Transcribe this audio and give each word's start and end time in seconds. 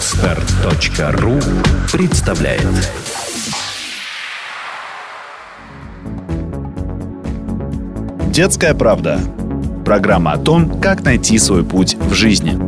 Отстар.ру 0.00 1.38
представляет 1.92 2.66
Детская 8.28 8.72
правда. 8.72 9.20
Программа 9.84 10.32
о 10.32 10.38
том, 10.38 10.80
как 10.80 11.04
найти 11.04 11.38
свой 11.38 11.66
путь 11.66 11.96
в 11.96 12.14
жизни. 12.14 12.58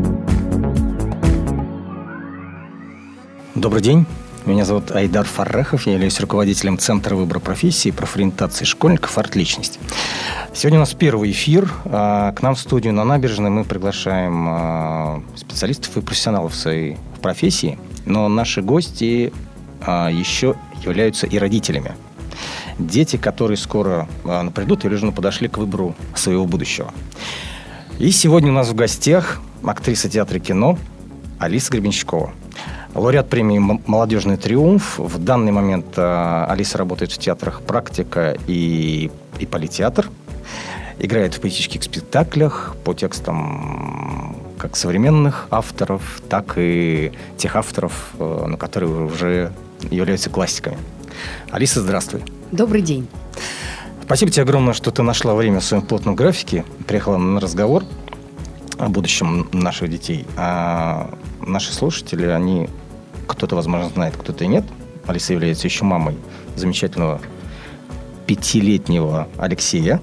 Добрый 3.55 3.80
день. 3.80 4.05
Меня 4.45 4.67
зовут 4.67 4.91
Айдар 4.91 5.25
Фаррехов, 5.25 5.87
я 5.87 5.95
являюсь 5.95 6.21
руководителем 6.21 6.77
Центра 6.77 7.14
выбора 7.14 7.39
профессии 7.39 7.89
и 7.89 7.93
профориентации 7.93 8.67
школьников 8.67 9.17
«Арт-личность». 9.17 9.79
Сегодня 10.53 10.80
у 10.80 10.83
нас 10.83 10.93
первый 10.93 11.30
эфир. 11.30 11.71
А, 11.87 12.33
к 12.33 12.43
нам 12.43 12.57
в 12.57 12.59
студию 12.59 12.93
на 12.93 13.05
набережной 13.05 13.49
мы 13.49 13.64
приглашаем 13.64 14.46
а, 14.51 15.23
специалистов 15.35 15.96
и 15.96 16.03
профессионалов 16.03 16.55
своей 16.55 16.98
профессии, 17.23 17.79
но 18.05 18.29
наши 18.29 18.61
гости 18.61 19.33
а, 19.81 20.11
еще 20.11 20.57
являются 20.85 21.27
и 21.27 21.39
родителями. 21.39 21.93
Дети, 22.79 23.17
которые 23.17 23.57
скоро 23.57 24.09
придут 24.55 24.85
или 24.85 24.95
уже 24.95 25.12
подошли 25.12 25.48
к 25.48 25.59
выбору 25.59 25.95
своего 26.15 26.47
будущего. 26.47 26.93
И 27.98 28.11
сегодня 28.11 28.51
у 28.51 28.55
нас 28.55 28.69
в 28.69 28.75
гостях 28.75 29.41
актриса 29.62 30.09
театра 30.09 30.39
и 30.39 30.41
кино 30.41 30.79
Алиса 31.39 31.71
Гребенщикова– 31.71 32.33
Лауреат 32.95 33.31
премии 33.31 33.59
«Молодежный 33.87 34.37
триумф». 34.37 34.98
В 34.98 35.19
данный 35.19 35.51
момент 35.51 35.87
э, 35.97 36.47
Алиса 36.47 36.77
работает 36.77 37.11
в 37.11 37.19
театрах 37.19 37.62
«Практика» 37.62 38.37
и, 38.47 39.11
и 39.39 39.47
«Политеатр». 39.47 40.11
Играет 40.98 41.34
в 41.34 41.41
поэтических 41.41 41.83
спектаклях 41.83 42.77
по 42.84 42.93
текстам 42.93 44.37
как 44.62 44.77
современных 44.77 45.48
авторов, 45.51 46.23
так 46.29 46.55
и 46.57 47.11
тех 47.37 47.57
авторов, 47.57 48.12
э, 48.20 48.45
на 48.47 48.56
которые 48.56 49.06
уже 49.06 49.53
являются 49.91 50.31
классиками. 50.31 50.78
Алиса, 51.50 51.81
здравствуй. 51.81 52.23
Добрый 52.53 52.81
день. 52.81 53.09
Спасибо 54.05 54.31
тебе 54.31 54.45
огромное, 54.45 54.73
что 54.73 54.92
ты 54.92 55.03
нашла 55.03 55.34
время 55.34 55.59
в 55.59 55.64
своем 55.64 55.83
плотном 55.83 56.14
графике, 56.14 56.64
приехала 56.86 57.17
на 57.17 57.41
разговор 57.41 57.83
о 58.78 58.89
будущем 58.89 59.48
наших 59.53 59.91
детей. 59.91 60.27
А 60.36 61.11
наши 61.41 61.73
слушатели, 61.73 62.27
они 62.27 62.69
кто-то, 63.27 63.56
возможно, 63.56 63.89
знает, 63.89 64.17
кто-то 64.17 64.45
и 64.45 64.47
нет. 64.47 64.64
Алиса 65.08 65.33
является 65.33 65.67
еще 65.67 65.84
мамой 65.84 66.17
замечательного 66.55 67.20
пятилетнего 68.29 69.27
Алексея, 69.39 70.01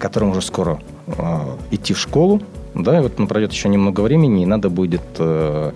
которому 0.00 0.32
уже 0.32 0.42
скоро 0.42 0.82
э, 1.06 1.56
идти 1.70 1.94
в 1.94 2.00
школу. 2.00 2.42
Да, 2.74 2.98
и 2.98 3.02
вот 3.02 3.18
ну, 3.18 3.26
пройдет 3.26 3.52
еще 3.52 3.68
немного 3.68 4.00
времени, 4.00 4.42
и 4.42 4.46
надо 4.46 4.70
будет 4.70 5.02
э, 5.18 5.72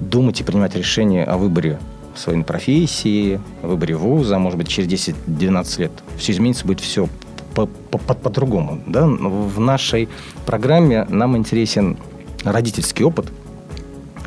думать 0.00 0.40
и 0.40 0.44
принимать 0.44 0.74
решение 0.74 1.24
о 1.24 1.36
выборе 1.36 1.78
своей 2.14 2.42
профессии, 2.42 3.40
выборе 3.62 3.94
вуза, 3.94 4.38
может 4.38 4.58
быть, 4.58 4.68
через 4.68 4.88
10-12 4.88 5.80
лет. 5.80 5.92
Все 6.16 6.32
изменится, 6.32 6.66
будет 6.66 6.80
все 6.80 7.08
по-другому. 7.54 8.76
По, 8.76 8.84
по, 8.84 8.90
да? 8.90 9.06
В 9.06 9.60
нашей 9.60 10.08
программе 10.44 11.06
нам 11.08 11.36
интересен 11.36 11.96
родительский 12.44 13.04
опыт. 13.04 13.26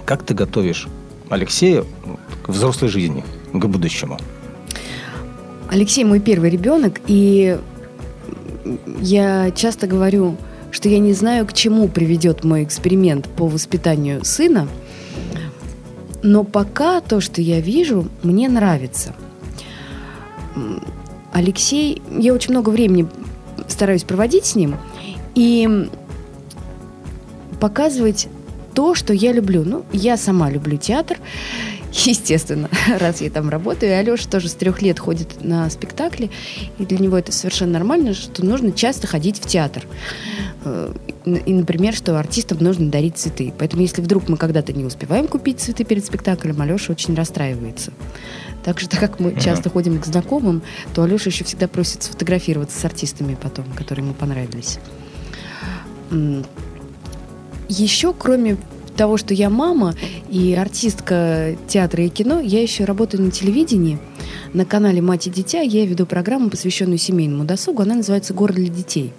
Как 0.05 0.23
ты 0.23 0.33
готовишь 0.33 0.87
Алексея 1.29 1.83
к 2.43 2.49
взрослой 2.49 2.89
жизни, 2.89 3.23
к 3.53 3.65
будущему? 3.65 4.17
Алексей 5.69 6.03
мой 6.03 6.19
первый 6.19 6.49
ребенок, 6.49 6.99
и 7.05 7.59
я 8.99 9.51
часто 9.51 9.85
говорю, 9.85 10.35
что 10.71 10.89
я 10.89 10.99
не 10.99 11.13
знаю, 11.13 11.45
к 11.45 11.53
чему 11.53 11.87
приведет 11.87 12.43
мой 12.43 12.63
эксперимент 12.63 13.27
по 13.27 13.47
воспитанию 13.47 14.23
сына, 14.23 14.67
но 16.21 16.43
пока 16.43 17.01
то, 17.01 17.21
что 17.21 17.41
я 17.41 17.59
вижу, 17.59 18.07
мне 18.23 18.49
нравится. 18.49 19.13
Алексей, 21.31 22.01
я 22.17 22.33
очень 22.33 22.51
много 22.51 22.69
времени 22.69 23.07
стараюсь 23.67 24.03
проводить 24.03 24.45
с 24.45 24.55
ним 24.55 24.75
и 25.35 25.87
показывать 27.59 28.27
то, 28.73 28.95
что 28.95 29.13
я 29.13 29.31
люблю. 29.31 29.63
Ну, 29.65 29.85
я 29.91 30.17
сама 30.17 30.49
люблю 30.49 30.77
театр, 30.77 31.17
естественно, 32.05 32.69
раз 32.99 33.21
я 33.21 33.29
там 33.29 33.49
работаю. 33.49 33.91
И 33.91 33.95
Алеша 33.95 34.29
тоже 34.29 34.49
с 34.49 34.53
трех 34.53 34.81
лет 34.81 34.99
ходит 34.99 35.43
на 35.43 35.69
спектакли, 35.69 36.29
и 36.77 36.85
для 36.85 36.97
него 36.97 37.17
это 37.17 37.31
совершенно 37.31 37.73
нормально, 37.73 38.13
что 38.13 38.45
нужно 38.45 38.71
часто 38.71 39.07
ходить 39.07 39.39
в 39.39 39.47
театр. 39.47 39.85
Э, 40.63 40.93
и, 41.25 41.53
например, 41.53 41.93
что 41.93 42.17
артистам 42.17 42.59
нужно 42.61 42.89
дарить 42.89 43.17
цветы. 43.17 43.53
Поэтому, 43.57 43.81
если 43.81 44.01
вдруг 44.01 44.29
мы 44.29 44.37
когда-то 44.37 44.73
не 44.73 44.85
успеваем 44.85 45.27
купить 45.27 45.59
цветы 45.59 45.83
перед 45.83 46.05
спектаклем, 46.05 46.61
Алеша 46.61 46.93
очень 46.93 47.15
расстраивается. 47.15 47.91
Так 48.63 48.79
что, 48.79 48.89
так 48.89 48.99
как 48.99 49.19
мы 49.19 49.39
часто 49.39 49.69
ходим 49.69 49.99
к 49.99 50.05
знакомым, 50.05 50.61
то 50.93 51.03
Алеша 51.03 51.29
еще 51.29 51.43
всегда 51.43 51.67
просит 51.67 52.03
сфотографироваться 52.03 52.79
с 52.79 52.85
артистами 52.85 53.37
потом, 53.41 53.65
которые 53.75 54.05
ему 54.05 54.13
понравились. 54.13 54.79
Еще, 57.69 58.13
кроме 58.13 58.57
того, 58.99 59.15
что 59.15 59.33
я 59.33 59.49
мама 59.49 59.95
и 60.29 60.53
артистка 60.53 61.55
театра 61.69 62.03
и 62.03 62.09
кино, 62.09 62.41
я 62.41 62.61
еще 62.61 62.83
работаю 62.83 63.23
на 63.23 63.31
телевидении. 63.31 63.97
На 64.51 64.65
канале 64.65 65.01
«Мать 65.01 65.25
и 65.25 65.29
дитя» 65.29 65.61
я 65.61 65.85
веду 65.85 66.05
программу, 66.05 66.49
посвященную 66.49 66.97
семейному 66.97 67.45
досугу. 67.45 67.81
Она 67.81 67.95
называется 67.95 68.33
«Город 68.33 68.57
для 68.57 68.67
детей». 68.67 69.13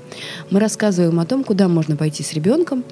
Мы 0.51 0.61
рассказываем 0.61 1.19
о 1.19 1.25
том, 1.25 1.45
куда 1.45 1.67
можно 1.67 1.97
пойти 1.97 2.23
с 2.23 2.35
ребенком, 2.35 2.85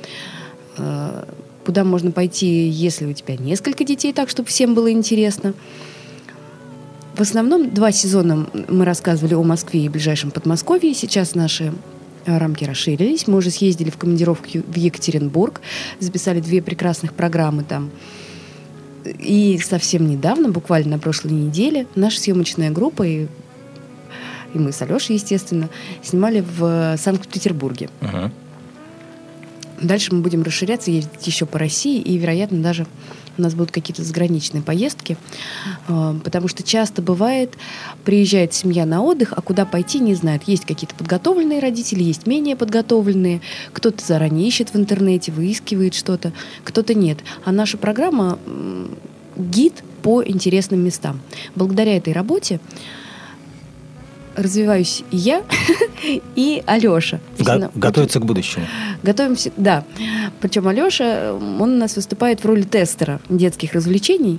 э, 0.78 1.25
куда 1.66 1.84
можно 1.84 2.10
пойти, 2.10 2.71
если 2.71 3.05
у 3.05 3.12
тебя 3.12 3.37
несколько 3.37 3.84
детей, 3.84 4.15
так, 4.15 4.31
чтобы 4.31 4.49
всем 4.49 4.75
было 4.75 4.91
интересно. 4.91 5.53
В 7.15 7.20
основном 7.20 7.69
два 7.69 7.93
сезона 7.93 8.49
мы 8.66 8.87
рассказывали 8.87 9.34
о 9.34 9.43
Москве 9.43 9.84
и 9.84 9.88
ближайшем 9.91 10.31
Подмосковье. 10.31 10.94
Сейчас 10.94 11.34
наши 11.34 11.75
рамки 12.36 12.64
расширились. 12.64 13.26
Мы 13.26 13.38
уже 13.38 13.50
съездили 13.50 13.90
в 13.90 13.96
командировку 13.96 14.48
в 14.52 14.76
Екатеринбург, 14.76 15.60
записали 16.00 16.40
две 16.40 16.60
прекрасных 16.60 17.14
программы 17.14 17.62
там. 17.62 17.90
И 19.04 19.58
совсем 19.64 20.08
недавно, 20.08 20.50
буквально 20.50 20.96
на 20.96 20.98
прошлой 20.98 21.32
неделе, 21.32 21.86
наша 21.94 22.20
съемочная 22.20 22.70
группа 22.70 23.04
и, 23.04 23.26
и 24.52 24.58
мы 24.58 24.72
с 24.72 24.82
Алешей, 24.82 25.14
естественно, 25.14 25.70
снимали 26.02 26.44
в 26.58 26.96
Санкт-Петербурге. 26.98 27.88
Uh-huh. 28.00 28.30
Дальше 29.80 30.12
мы 30.12 30.22
будем 30.22 30.42
расширяться, 30.42 30.90
ездить 30.90 31.26
еще 31.26 31.46
по 31.46 31.58
России 31.58 32.00
и, 32.00 32.18
вероятно, 32.18 32.60
даже 32.60 32.86
у 33.38 33.43
нас 33.43 33.54
будут 33.54 33.71
какие-то 33.71 34.03
заграничные 34.03 34.62
поездки, 34.62 35.16
а, 35.87 36.16
потому 36.25 36.49
что 36.49 36.62
часто 36.62 37.03
бывает, 37.03 37.54
приезжает 38.04 38.54
семья 38.54 38.84
на 38.87 39.03
отдых, 39.03 39.32
а 39.37 39.41
куда 39.41 39.65
пойти 39.65 40.00
не 40.00 40.15
знает. 40.15 40.43
Есть 40.47 40.65
какие-то 40.65 40.94
подготовленные 40.94 41.60
родители, 41.60 42.03
есть 42.03 42.26
менее 42.26 42.56
подготовленные, 42.56 43.41
кто-то 43.72 44.04
заранее 44.04 44.47
ищет 44.49 44.75
в 44.75 44.76
интернете, 44.76 45.32
выискивает 45.32 45.94
что-то, 45.94 46.32
кто-то 46.65 46.94
нет. 46.94 47.19
А 47.44 47.53
наша 47.53 47.78
программа 47.78 48.38
гид 49.37 49.84
по 50.03 50.22
интересным 50.25 50.81
местам. 50.81 51.20
Благодаря 51.55 51.97
этой 51.97 52.12
работе 52.12 52.60
развиваюсь 54.38 55.03
и 55.10 55.16
я, 55.16 55.43
и 56.37 56.62
Алеша. 56.66 57.21
Го- 57.38 57.71
готовится 57.75 58.21
к 58.21 58.25
будущему. 58.25 58.66
Готовимся, 59.03 59.50
да. 59.56 59.84
Причем 60.41 60.69
Алеша, 60.69 61.34
он 61.34 61.60
у 61.75 61.76
нас 61.78 61.97
выступает 61.97 62.41
в 62.41 62.47
роли 62.47 62.62
тестера 62.62 63.21
детских 63.28 63.75
развлечений. 63.75 64.38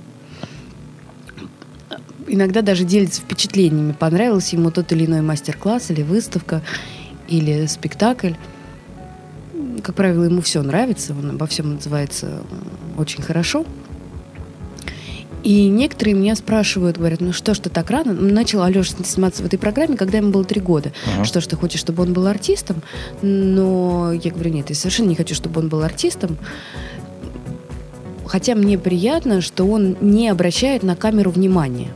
Иногда 2.26 2.62
даже 2.62 2.84
делится 2.84 3.20
впечатлениями, 3.20 3.92
понравился 3.92 4.56
ему 4.56 4.70
тот 4.70 4.92
или 4.92 5.04
иной 5.04 5.20
мастер-класс, 5.20 5.90
или 5.90 6.02
выставка, 6.02 6.62
или 7.28 7.66
спектакль. 7.66 8.34
Как 9.82 9.94
правило, 9.94 10.24
ему 10.24 10.40
все 10.40 10.62
нравится, 10.62 11.12
он 11.12 11.30
обо 11.30 11.46
всем 11.46 11.74
называется 11.74 12.42
очень 12.96 13.22
хорошо. 13.22 13.64
И 15.42 15.68
некоторые 15.68 16.14
меня 16.14 16.34
спрашивают, 16.36 16.98
говорят, 16.98 17.20
ну 17.20 17.32
что 17.32 17.54
ж 17.54 17.60
ты 17.60 17.70
так 17.70 17.90
рано? 17.90 18.12
Начал 18.12 18.62
Алеша 18.62 18.94
сниматься 19.04 19.42
в 19.42 19.46
этой 19.46 19.58
программе, 19.58 19.96
когда 19.96 20.18
ему 20.18 20.30
было 20.30 20.44
три 20.44 20.60
года. 20.60 20.92
Ага. 21.14 21.24
Что 21.24 21.40
ж 21.40 21.46
ты 21.46 21.56
хочешь, 21.56 21.80
чтобы 21.80 22.02
он 22.02 22.12
был 22.12 22.26
артистом? 22.26 22.82
Но 23.22 24.12
я 24.12 24.30
говорю, 24.30 24.50
нет, 24.52 24.68
я 24.68 24.76
совершенно 24.76 25.08
не 25.08 25.14
хочу, 25.14 25.34
чтобы 25.34 25.60
он 25.60 25.68
был 25.68 25.82
артистом. 25.82 26.36
Хотя 28.26 28.54
мне 28.54 28.78
приятно, 28.78 29.40
что 29.40 29.64
он 29.64 29.96
не 30.00 30.28
обращает 30.28 30.84
на 30.84 30.94
камеру 30.94 31.32
внимания. 31.32 31.88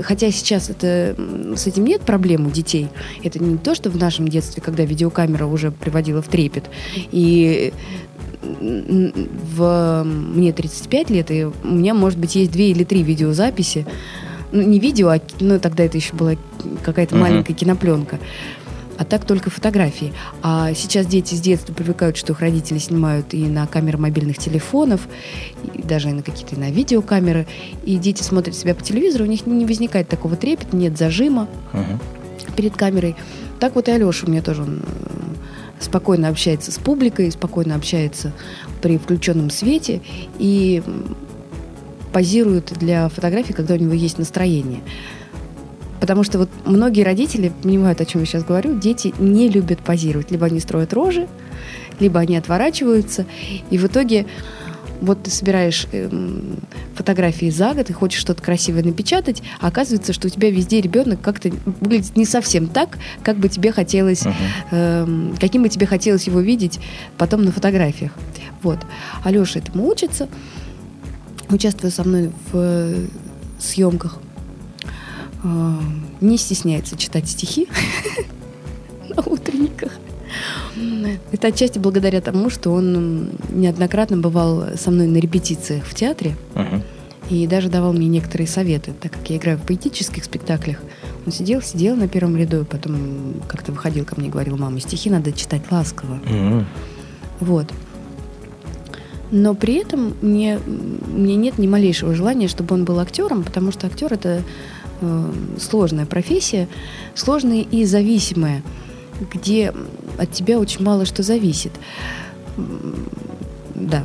Хотя 0.00 0.32
сейчас 0.32 0.70
это, 0.70 1.14
с 1.54 1.68
этим 1.68 1.84
нет 1.84 2.00
проблем 2.00 2.48
у 2.48 2.50
детей. 2.50 2.88
Это 3.22 3.38
не 3.38 3.56
то, 3.56 3.76
что 3.76 3.88
в 3.88 3.96
нашем 3.96 4.26
детстве, 4.26 4.60
когда 4.60 4.84
видеокамера 4.84 5.46
уже 5.46 5.70
приводила 5.70 6.20
в 6.20 6.26
трепет. 6.26 6.64
И 7.12 7.72
в, 8.60 10.02
мне 10.04 10.52
35 10.52 11.10
лет, 11.10 11.30
и 11.30 11.44
у 11.44 11.52
меня, 11.62 11.94
может 11.94 12.18
быть, 12.18 12.34
есть 12.36 12.50
две 12.50 12.70
или 12.70 12.84
три 12.84 13.02
видеозаписи. 13.02 13.86
Ну, 14.52 14.62
не 14.62 14.78
видео, 14.78 15.08
а 15.08 15.20
ну, 15.40 15.58
тогда 15.58 15.84
это 15.84 15.96
еще 15.96 16.14
была 16.14 16.34
какая-то 16.82 17.16
uh-huh. 17.16 17.20
маленькая 17.20 17.54
кинопленка. 17.54 18.18
А 18.98 19.04
так 19.04 19.26
только 19.26 19.50
фотографии. 19.50 20.12
А 20.42 20.72
сейчас 20.74 21.06
дети 21.06 21.34
с 21.34 21.40
детства 21.40 21.74
привыкают, 21.74 22.16
что 22.16 22.32
их 22.32 22.40
родители 22.40 22.78
снимают 22.78 23.34
и 23.34 23.46
на 23.46 23.66
камеры 23.66 23.98
мобильных 23.98 24.38
телефонов, 24.38 25.02
и 25.74 25.82
даже 25.82 26.08
и 26.08 26.12
на 26.12 26.22
какие-то 26.22 26.58
на 26.58 26.70
видеокамеры. 26.70 27.46
И 27.84 27.96
дети 27.96 28.22
смотрят 28.22 28.54
себя 28.54 28.74
по 28.74 28.82
телевизору, 28.82 29.24
у 29.24 29.28
них 29.28 29.46
не 29.46 29.66
возникает 29.66 30.08
такого 30.08 30.36
трепета, 30.36 30.74
нет 30.74 30.96
зажима 30.96 31.48
угу. 31.72 32.00
перед 32.56 32.74
камерой. 32.74 33.16
Так 33.58 33.74
вот 33.74 33.88
и 33.88 33.90
Алеша 33.90 34.26
у 34.26 34.30
меня 34.30 34.42
тоже 34.42 34.62
он 34.62 34.82
спокойно 35.80 36.28
общается 36.28 36.72
с 36.72 36.78
публикой, 36.78 37.30
спокойно 37.30 37.74
общается 37.74 38.32
при 38.82 38.98
включенном 38.98 39.50
свете 39.50 40.00
и 40.38 40.82
позирует 42.12 42.72
для 42.78 43.08
фотографий, 43.08 43.52
когда 43.52 43.74
у 43.74 43.76
него 43.76 43.92
есть 43.92 44.18
настроение. 44.18 44.80
Потому 46.00 46.24
что 46.24 46.38
вот 46.38 46.50
многие 46.64 47.02
родители 47.02 47.52
понимают, 47.62 48.00
о 48.00 48.04
чем 48.04 48.20
я 48.20 48.26
сейчас 48.26 48.44
говорю, 48.44 48.78
дети 48.78 49.14
не 49.18 49.48
любят 49.48 49.80
позировать. 49.80 50.30
Либо 50.30 50.46
они 50.46 50.60
строят 50.60 50.92
рожи, 50.92 51.26
либо 52.00 52.20
они 52.20 52.36
отворачиваются. 52.36 53.26
И 53.70 53.78
в 53.78 53.86
итоге 53.86 54.26
вот 55.00 55.22
ты 55.22 55.30
собираешь 55.30 55.86
эм, 55.92 56.58
фотографии 56.94 57.50
за 57.50 57.74
год 57.74 57.90
и 57.90 57.92
хочешь 57.92 58.20
что-то 58.20 58.42
красивое 58.42 58.82
напечатать, 58.82 59.42
а 59.60 59.68
оказывается, 59.68 60.12
что 60.12 60.28
у 60.28 60.30
тебя 60.30 60.50
везде 60.50 60.80
ребенок 60.80 61.20
как-то 61.20 61.50
выглядит 61.80 62.16
не 62.16 62.24
совсем 62.24 62.66
так, 62.66 62.98
как 63.22 63.36
бы 63.38 63.48
тебе 63.48 63.72
хотелось, 63.72 64.22
uh-huh. 64.22 64.34
эм, 64.70 65.36
каким 65.38 65.62
бы 65.62 65.68
тебе 65.68 65.86
хотелось 65.86 66.26
его 66.26 66.40
видеть 66.40 66.80
потом 67.18 67.44
на 67.44 67.52
фотографиях. 67.52 68.12
Вот. 68.62 68.78
Алеша 69.24 69.60
этому 69.60 69.86
учится, 69.86 70.28
участвует 71.48 71.94
со 71.94 72.04
мной 72.04 72.32
в 72.50 72.54
э, 72.54 73.06
съемках, 73.58 74.18
э, 75.44 75.78
не 76.20 76.38
стесняется 76.38 76.96
читать 76.96 77.28
стихи 77.28 77.68
на 79.08 79.22
утренниках. 79.22 79.92
Это 81.32 81.48
отчасти 81.48 81.78
благодаря 81.78 82.20
тому, 82.20 82.50
что 82.50 82.70
он 82.70 83.30
неоднократно 83.50 84.16
бывал 84.18 84.64
со 84.76 84.90
мной 84.90 85.06
на 85.06 85.18
репетициях 85.18 85.84
в 85.84 85.94
театре 85.94 86.36
uh-huh. 86.54 86.82
и 87.30 87.46
даже 87.46 87.68
давал 87.68 87.92
мне 87.92 88.08
некоторые 88.08 88.46
советы, 88.46 88.92
так 89.00 89.12
как 89.12 89.28
я 89.30 89.36
играю 89.36 89.58
в 89.58 89.62
поэтических 89.62 90.24
спектаклях. 90.24 90.78
Он 91.24 91.32
сидел, 91.32 91.62
сидел 91.62 91.96
на 91.96 92.08
первом 92.08 92.36
ряду, 92.36 92.60
и 92.60 92.64
потом 92.64 93.34
как-то 93.48 93.72
выходил 93.72 94.04
ко 94.04 94.14
мне 94.18 94.28
и 94.28 94.30
говорил, 94.30 94.56
мама, 94.56 94.80
стихи 94.80 95.10
надо 95.10 95.32
читать 95.32 95.62
ласково. 95.70 96.20
Uh-huh. 96.24 96.64
Вот. 97.40 97.72
Но 99.30 99.54
при 99.54 99.74
этом 99.74 100.14
мне, 100.22 100.58
мне 100.58 101.36
нет 101.36 101.58
ни 101.58 101.66
малейшего 101.66 102.14
желания, 102.14 102.48
чтобы 102.48 102.74
он 102.74 102.84
был 102.84 103.00
актером, 103.00 103.42
потому 103.42 103.72
что 103.72 103.86
актер 103.86 104.12
это 104.12 104.42
э, 105.00 105.32
сложная 105.58 106.06
профессия, 106.06 106.68
сложная 107.14 107.62
и 107.62 107.84
зависимая 107.84 108.62
где 109.20 109.72
от 110.18 110.32
тебя 110.32 110.58
очень 110.58 110.82
мало 110.82 111.04
что 111.04 111.22
зависит. 111.22 111.72
Да. 113.74 114.04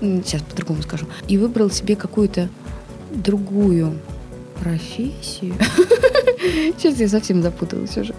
Сейчас 0.00 0.42
по-другому 0.42 0.82
скажу. 0.82 1.06
И 1.28 1.38
выбрал 1.38 1.70
себе 1.70 1.96
какую-то 1.96 2.48
другую 3.10 3.98
профессию. 4.60 5.54
Сейчас 6.78 6.98
я 6.98 7.08
совсем 7.08 7.42
запуталась 7.42 7.96
уже. 7.96 8.14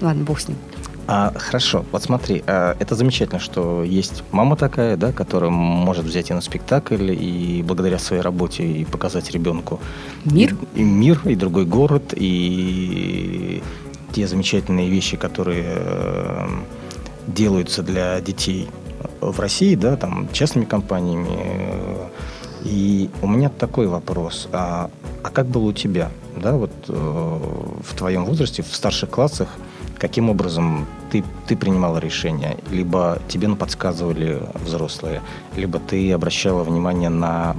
Ладно, 0.00 0.24
бог 0.24 0.40
с 0.40 0.48
ним. 0.48 0.56
А, 1.08 1.32
хорошо, 1.36 1.84
вот 1.90 2.02
смотри, 2.04 2.44
а, 2.46 2.76
это 2.78 2.94
замечательно, 2.94 3.40
что 3.40 3.82
есть 3.82 4.22
мама 4.30 4.56
такая, 4.56 4.96
да, 4.96 5.12
которая 5.12 5.50
может 5.50 6.04
взять 6.04 6.30
и 6.30 6.34
на 6.34 6.40
спектакль 6.40 7.10
и 7.10 7.62
благодаря 7.66 7.98
своей 7.98 8.22
работе 8.22 8.64
и 8.64 8.84
показать 8.84 9.30
ребенку 9.32 9.80
мир, 10.24 10.56
и, 10.74 10.80
и 10.80 10.84
мир, 10.84 11.20
и 11.24 11.34
другой 11.34 11.66
город, 11.66 12.14
и 12.14 13.62
те 14.12 14.26
замечательные 14.26 14.88
вещи, 14.88 15.16
которые 15.16 15.64
э, 15.66 16.48
делаются 17.26 17.82
для 17.82 18.20
детей 18.20 18.68
в 19.20 19.38
России, 19.40 19.74
да, 19.74 19.96
там, 19.96 20.28
частными 20.32 20.64
компаниями. 20.64 21.38
И 22.64 23.10
у 23.22 23.26
меня 23.26 23.48
такой 23.48 23.86
вопрос. 23.88 24.48
А, 24.52 24.90
а 25.22 25.30
как 25.30 25.46
было 25.46 25.64
у 25.64 25.72
тебя, 25.72 26.10
да, 26.36 26.52
вот 26.52 26.70
э, 26.88 26.92
в 26.92 27.96
твоем 27.96 28.24
возрасте, 28.24 28.62
в 28.62 28.74
старших 28.74 29.10
классах, 29.10 29.48
каким 29.98 30.30
образом 30.30 30.86
ты, 31.10 31.24
ты 31.46 31.56
принимала 31.56 31.98
решения? 31.98 32.56
Либо 32.70 33.18
тебе 33.28 33.48
ну, 33.48 33.56
подсказывали 33.56 34.42
взрослые, 34.64 35.22
либо 35.56 35.78
ты 35.78 36.12
обращала 36.12 36.62
внимание 36.64 37.08
на, 37.08 37.56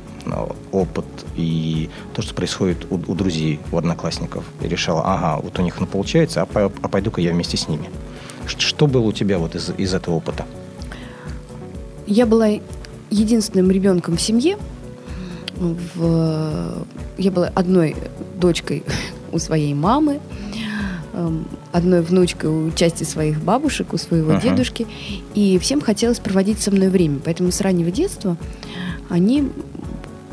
опыт 0.72 1.06
и 1.36 1.90
то, 2.14 2.22
что 2.22 2.34
происходит 2.34 2.86
у, 2.90 2.96
у 2.96 3.16
друзей, 3.16 3.60
у 3.72 3.78
одноклассников, 3.78 4.44
и 4.62 4.68
решала, 4.68 5.02
ага, 5.06 5.42
вот 5.42 5.58
у 5.60 5.62
них 5.62 5.80
ну, 5.80 5.86
получается, 5.86 6.42
а, 6.42 6.72
а 6.82 6.88
пойду-ка 6.88 7.22
я 7.22 7.32
вместе 7.32 7.58
с 7.58 7.68
ними. 7.68 7.90
Что 8.46 8.88
было 8.88 9.04
у 9.04 9.12
тебя 9.12 9.38
вот 9.38 9.56
из, 9.56 9.72
из 9.78 9.94
этого 9.94 10.16
опыта? 10.16 10.46
Я 12.08 12.26
была 12.26 12.50
единственным 13.10 13.72
ребенком 13.72 14.18
в 14.18 14.22
семье. 14.22 14.58
В... 15.56 16.86
Я 17.18 17.32
была 17.32 17.48
одной 17.56 17.96
дочкой 18.36 18.84
у 19.32 19.40
своей 19.40 19.74
мамы. 19.74 20.16
Эм, 20.16 20.63
одной 21.72 22.02
внучкой 22.02 22.50
у 22.50 22.72
части 22.72 23.04
своих 23.04 23.42
бабушек, 23.42 23.94
у 23.94 23.98
своего 23.98 24.34
uh-huh. 24.34 24.42
дедушки. 24.42 24.88
И 25.36 25.58
всем 25.60 25.82
хотелось 25.82 26.20
проводить 26.20 26.60
со 26.60 26.72
мной 26.72 26.90
время. 26.90 27.20
Поэтому 27.24 27.52
с 27.52 27.62
раннего 27.62 27.92
детства 27.92 28.38
они 29.10 29.50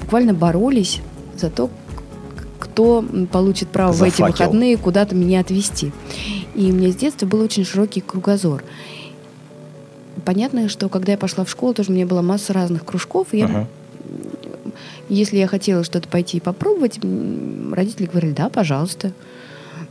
буквально 0.00 0.34
боролись 0.34 1.00
за 1.36 1.50
то, 1.50 1.70
кто 2.58 3.04
получит 3.30 3.68
право 3.68 3.92
за 3.92 4.04
в 4.04 4.08
эти 4.08 4.16
факел. 4.16 4.32
выходные 4.32 4.76
куда-то 4.76 5.14
меня 5.14 5.40
отвезти. 5.40 5.92
И 6.54 6.70
у 6.70 6.74
меня 6.74 6.90
с 6.90 6.96
детства 6.96 7.26
был 7.26 7.40
очень 7.40 7.64
широкий 7.64 8.00
кругозор. 8.00 8.64
Понятно, 10.24 10.68
что 10.68 10.88
когда 10.88 11.12
я 11.12 11.18
пошла 11.18 11.44
в 11.44 11.50
школу, 11.50 11.74
тоже 11.74 11.90
у 11.90 11.94
меня 11.94 12.06
была 12.06 12.22
масса 12.22 12.52
разных 12.52 12.84
кружков, 12.84 13.28
и 13.32 13.38
uh-huh. 13.38 13.66
если 15.08 15.38
я 15.38 15.46
хотела 15.46 15.84
что-то 15.84 16.08
пойти 16.08 16.38
и 16.38 16.40
попробовать, 16.40 16.98
родители 17.72 18.06
говорили, 18.06 18.32
да, 18.32 18.48
пожалуйста. 18.50 19.12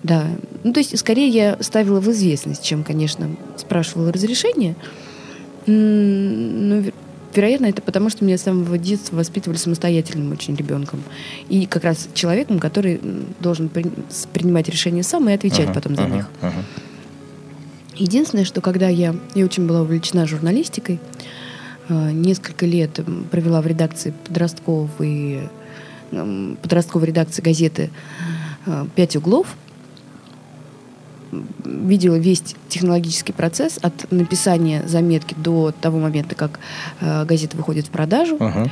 Да. 0.03 0.27
Ну, 0.63 0.73
то 0.73 0.79
есть, 0.79 0.97
скорее 0.97 1.27
я 1.27 1.57
ставила 1.61 1.99
в 1.99 2.09
известность, 2.11 2.63
чем, 2.63 2.83
конечно, 2.83 3.29
спрашивала 3.57 4.11
разрешение. 4.11 4.75
Но, 5.65 6.83
вероятно, 7.33 7.65
это 7.67 7.81
потому, 7.81 8.09
что 8.09 8.23
меня 8.25 8.37
с 8.37 8.43
самого 8.43 8.77
детства 8.77 9.17
воспитывали 9.17 9.57
самостоятельным 9.57 10.31
очень 10.31 10.55
ребенком. 10.55 11.03
И 11.49 11.65
как 11.65 11.83
раз 11.83 12.07
человеком, 12.13 12.59
который 12.59 12.99
должен 13.39 13.69
при, 13.69 13.85
принимать 14.33 14.69
решения 14.69 15.03
сам 15.03 15.29
и 15.29 15.33
отвечать 15.33 15.69
uh-huh, 15.69 15.73
потом 15.73 15.95
за 15.95 16.03
uh-huh, 16.03 16.15
них. 16.15 16.27
Uh-huh. 16.41 16.63
Единственное, 17.95 18.45
что 18.45 18.61
когда 18.61 18.87
я, 18.87 19.15
я 19.35 19.45
очень 19.45 19.67
была 19.67 19.81
увлечена 19.81 20.25
журналистикой, 20.25 20.99
э, 21.89 22.11
несколько 22.11 22.65
лет 22.65 22.99
провела 23.29 23.61
в 23.61 23.67
редакции 23.67 24.13
подростковой, 24.25 25.49
подростковой 26.09 27.07
редакции 27.07 27.41
газеты 27.41 27.89
э, 28.65 28.85
«Пять 28.95 29.17
углов», 29.17 29.55
видела 31.63 32.15
весь 32.15 32.43
технологический 32.67 33.33
процесс 33.33 33.79
от 33.81 34.11
написания 34.11 34.83
заметки 34.87 35.35
до 35.37 35.71
того 35.71 35.99
момента, 35.99 36.35
как 36.35 36.59
э, 37.01 37.25
газета 37.25 37.57
выходит 37.57 37.87
в 37.87 37.89
продажу. 37.89 38.37
Uh-huh. 38.37 38.69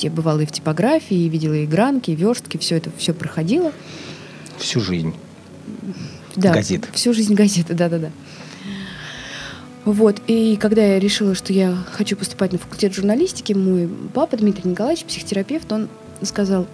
Я 0.00 0.10
бывала 0.10 0.40
и 0.40 0.46
в 0.46 0.52
типографии, 0.52 1.16
и 1.16 1.28
видела 1.28 1.54
и 1.54 1.66
гранки, 1.66 2.10
и 2.10 2.14
верстки, 2.14 2.56
все 2.58 2.76
это 2.76 2.90
все 2.96 3.14
проходило. 3.14 3.72
Всю 4.58 4.80
жизнь. 4.80 5.14
Да, 6.36 6.52
газет. 6.52 6.88
Всю 6.92 7.12
жизнь 7.14 7.34
газеты, 7.34 7.74
да-да-да. 7.74 8.10
Вот, 9.84 10.20
и 10.28 10.56
когда 10.56 10.84
я 10.84 11.00
решила, 11.00 11.34
что 11.34 11.52
я 11.52 11.76
хочу 11.90 12.16
поступать 12.16 12.52
на 12.52 12.58
факультет 12.58 12.94
журналистики, 12.94 13.52
мой 13.52 13.90
папа 14.14 14.36
Дмитрий 14.36 14.70
Николаевич, 14.70 15.04
психотерапевт, 15.04 15.72
он 15.72 15.88
сказал, 16.22 16.68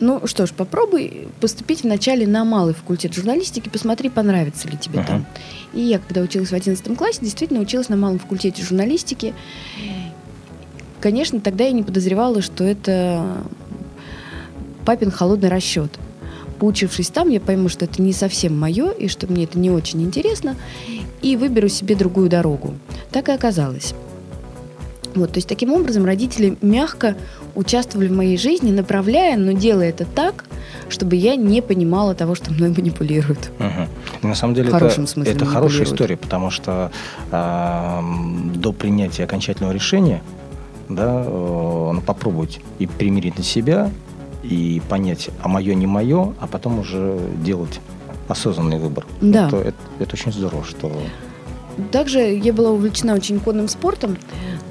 ну 0.00 0.26
что 0.26 0.46
ж, 0.46 0.52
попробуй 0.52 1.28
поступить 1.40 1.82
вначале 1.82 2.26
на 2.26 2.44
малый 2.44 2.74
факультет 2.74 3.14
журналистики, 3.14 3.68
посмотри, 3.68 4.10
понравится 4.10 4.68
ли 4.68 4.76
тебе 4.76 5.00
uh-huh. 5.00 5.06
там. 5.06 5.26
И 5.72 5.80
я, 5.80 5.98
когда 5.98 6.20
училась 6.20 6.50
в 6.50 6.54
11 6.54 6.96
классе, 6.96 7.18
действительно 7.22 7.60
училась 7.60 7.88
на 7.88 7.96
малом 7.96 8.18
факультете 8.18 8.62
журналистики. 8.62 9.34
Конечно, 11.00 11.40
тогда 11.40 11.64
я 11.64 11.72
не 11.72 11.82
подозревала, 11.82 12.42
что 12.42 12.64
это 12.64 13.44
папин 14.84 15.10
холодный 15.10 15.48
расчет. 15.48 15.98
Поучившись 16.58 17.10
там, 17.10 17.28
я 17.28 17.40
пойму, 17.40 17.68
что 17.68 17.84
это 17.84 18.00
не 18.00 18.12
совсем 18.12 18.58
мое, 18.58 18.90
и 18.90 19.08
что 19.08 19.26
мне 19.26 19.44
это 19.44 19.58
не 19.58 19.70
очень 19.70 20.02
интересно, 20.02 20.56
и 21.20 21.36
выберу 21.36 21.68
себе 21.68 21.94
другую 21.94 22.30
дорогу. 22.30 22.74
Так 23.10 23.28
и 23.28 23.32
оказалось. 23.32 23.94
Вот, 25.16 25.32
то 25.32 25.38
есть 25.38 25.48
таким 25.48 25.72
образом 25.72 26.04
родители 26.04 26.56
мягко 26.60 27.16
участвовали 27.54 28.08
в 28.08 28.12
моей 28.12 28.36
жизни, 28.36 28.70
направляя, 28.70 29.36
но 29.36 29.52
делая 29.52 29.88
это 29.88 30.04
так, 30.04 30.44
чтобы 30.88 31.16
я 31.16 31.36
не 31.36 31.62
понимала 31.62 32.14
того, 32.14 32.34
что 32.34 32.52
мной 32.52 32.68
манипулируют. 32.68 33.50
Угу. 33.58 34.28
На 34.28 34.34
самом 34.34 34.54
деле 34.54 34.68
это, 34.68 34.92
это 35.24 35.46
хорошая 35.46 35.84
история, 35.84 36.16
потому 36.16 36.50
что 36.50 36.90
э, 37.32 38.00
до 38.54 38.72
принятия 38.72 39.24
окончательного 39.24 39.72
решения 39.72 40.22
да, 40.88 41.24
э, 41.26 41.92
попробовать 42.06 42.60
и 42.78 42.86
примирить 42.86 43.38
на 43.38 43.44
себя, 43.44 43.90
и 44.42 44.80
понять, 44.88 45.30
а 45.42 45.48
мое 45.48 45.74
не 45.74 45.86
мое, 45.86 46.34
а 46.38 46.46
потом 46.46 46.78
уже 46.78 47.18
делать 47.42 47.80
осознанный 48.28 48.78
выбор. 48.78 49.06
Да. 49.20 49.48
Это, 49.48 49.56
это, 49.56 49.78
это 49.98 50.14
очень 50.14 50.32
здорово, 50.32 50.64
что... 50.64 50.92
Также 51.92 52.20
я 52.20 52.52
была 52.52 52.70
увлечена 52.70 53.14
очень 53.14 53.40
конным 53.40 53.68
спортом, 53.68 54.16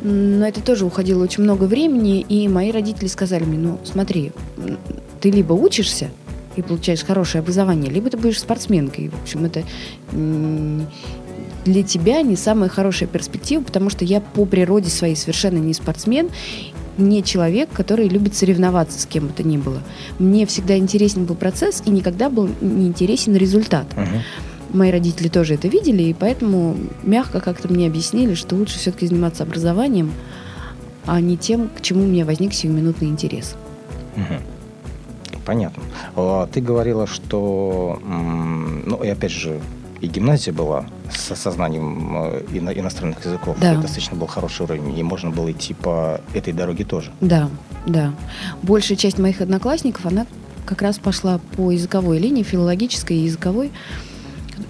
но 0.02 0.48
это 0.48 0.62
тоже 0.62 0.86
уходило 0.86 1.24
очень 1.24 1.44
много 1.44 1.66
времени, 1.66 2.22
и 2.22 2.48
мои 2.48 2.72
родители 2.72 3.08
сказали 3.08 3.44
мне, 3.44 3.58
ну 3.58 3.80
смотри, 3.84 4.32
ты 5.22 5.32
либо 5.32 5.54
учишься 5.54 6.10
и 6.56 6.62
получаешь 6.62 7.04
хорошее 7.04 7.42
образование, 7.42 7.92
либо 7.92 8.10
ты 8.10 8.18
будешь 8.18 8.40
спортсменкой. 8.40 9.10
В 9.10 9.22
общем, 9.22 9.46
это 9.46 9.64
для 11.66 11.84
тебя 11.84 12.22
не 12.22 12.36
самая 12.36 12.70
хорошая 12.70 13.10
перспектива, 13.10 13.64
потому 13.64 13.90
что 13.90 14.06
я 14.06 14.22
по 14.22 14.46
природе 14.46 14.90
своей 14.90 15.16
совершенно 15.16 15.58
не 15.58 15.74
спортсмен, 15.74 16.30
не 16.98 17.24
человек, 17.24 17.70
который 17.74 18.08
любит 18.08 18.36
соревноваться 18.36 19.00
с 19.00 19.06
кем 19.06 19.28
бы 19.28 19.34
то 19.34 19.44
ни 19.44 19.58
было. 19.58 19.82
Мне 20.18 20.46
всегда 20.46 20.78
интересен 20.78 21.26
был 21.26 21.36
процесс, 21.36 21.84
и 21.86 21.90
никогда 21.90 22.30
был 22.30 22.50
не 22.62 22.88
интересен 22.88 23.36
результат. 23.36 23.88
Угу. 23.94 24.06
Мои 24.76 24.92
родители 24.92 25.30
тоже 25.30 25.54
это 25.54 25.70
видели, 25.70 26.04
и 26.04 26.14
поэтому 26.14 26.76
мягко 27.02 27.40
как-то 27.40 27.72
мне 27.72 27.88
объяснили, 27.88 28.34
что 28.34 28.56
лучше 28.56 28.78
все-таки 28.78 29.08
заниматься 29.08 29.44
образованием, 29.44 30.12
а 31.06 31.22
не 31.22 31.38
тем, 31.38 31.70
к 31.70 31.82
чему 31.82 32.04
у 32.04 32.08
меня 32.08 32.26
возник 32.26 32.54
сиюминутный 32.54 33.08
интерес. 33.08 33.56
Угу. 34.18 35.40
Понятно. 35.46 35.82
А, 36.18 36.48
ты 36.48 36.60
говорила, 36.60 37.08
что, 37.08 38.02
ну 38.04 39.02
и 39.02 39.08
опять 39.08 39.32
же, 39.32 39.62
и 40.02 40.08
гимназия 40.08 40.54
была 40.54 40.88
с 41.10 41.32
осознанием 41.32 42.26
э, 42.26 42.44
ино- 42.52 42.74
иностранных 42.74 43.26
языков. 43.26 43.56
Да. 43.62 43.72
Это 43.72 43.84
достаточно 43.84 44.18
был 44.18 44.28
хороший 44.28 44.64
уровень, 44.64 44.98
и 44.98 45.04
можно 45.04 45.30
было 45.30 45.52
идти 45.54 45.74
по 45.74 46.20
этой 46.34 46.52
дороге 46.52 46.84
тоже. 46.84 47.12
Да, 47.22 47.50
да. 47.86 48.14
Большая 48.62 48.98
часть 48.98 49.20
моих 49.20 49.40
одноклассников, 49.40 50.06
она 50.06 50.26
как 50.66 50.82
раз 50.82 50.98
пошла 50.98 51.40
по 51.56 51.72
языковой 51.72 52.20
линии, 52.20 52.44
филологической 52.44 53.16
и 53.16 53.22
языковой, 53.22 53.72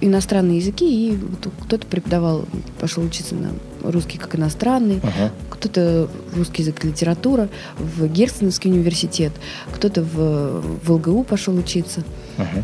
иностранные 0.02 0.58
языки, 0.58 0.86
и 1.10 1.16
вот 1.16 1.52
кто-то 1.64 1.86
преподавал, 1.88 2.46
пошел 2.80 3.04
учиться 3.04 3.36
на 3.36 3.52
русский 3.90 4.18
как 4.18 4.36
иностранный, 4.36 5.00
Ага. 5.04 5.32
кто-то 5.50 6.10
русский 6.36 6.64
язык 6.64 6.84
литература 6.84 7.50
в 7.78 8.08
Герценовский 8.08 8.72
университет, 8.72 9.32
кто-то 9.72 10.02
в, 10.04 10.62
в 10.84 10.92
ЛГУ 10.92 11.24
пошел 11.24 11.56
учиться. 11.56 12.04
Ага. 12.38 12.64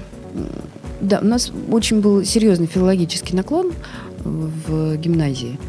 Да, 1.02 1.20
у 1.20 1.26
нас 1.26 1.52
очень 1.72 2.00
был 2.02 2.24
серьезный 2.24 2.68
филологический 2.68 3.36
наклон 3.36 3.72
в 4.24 4.96
гимназии. 4.98 5.60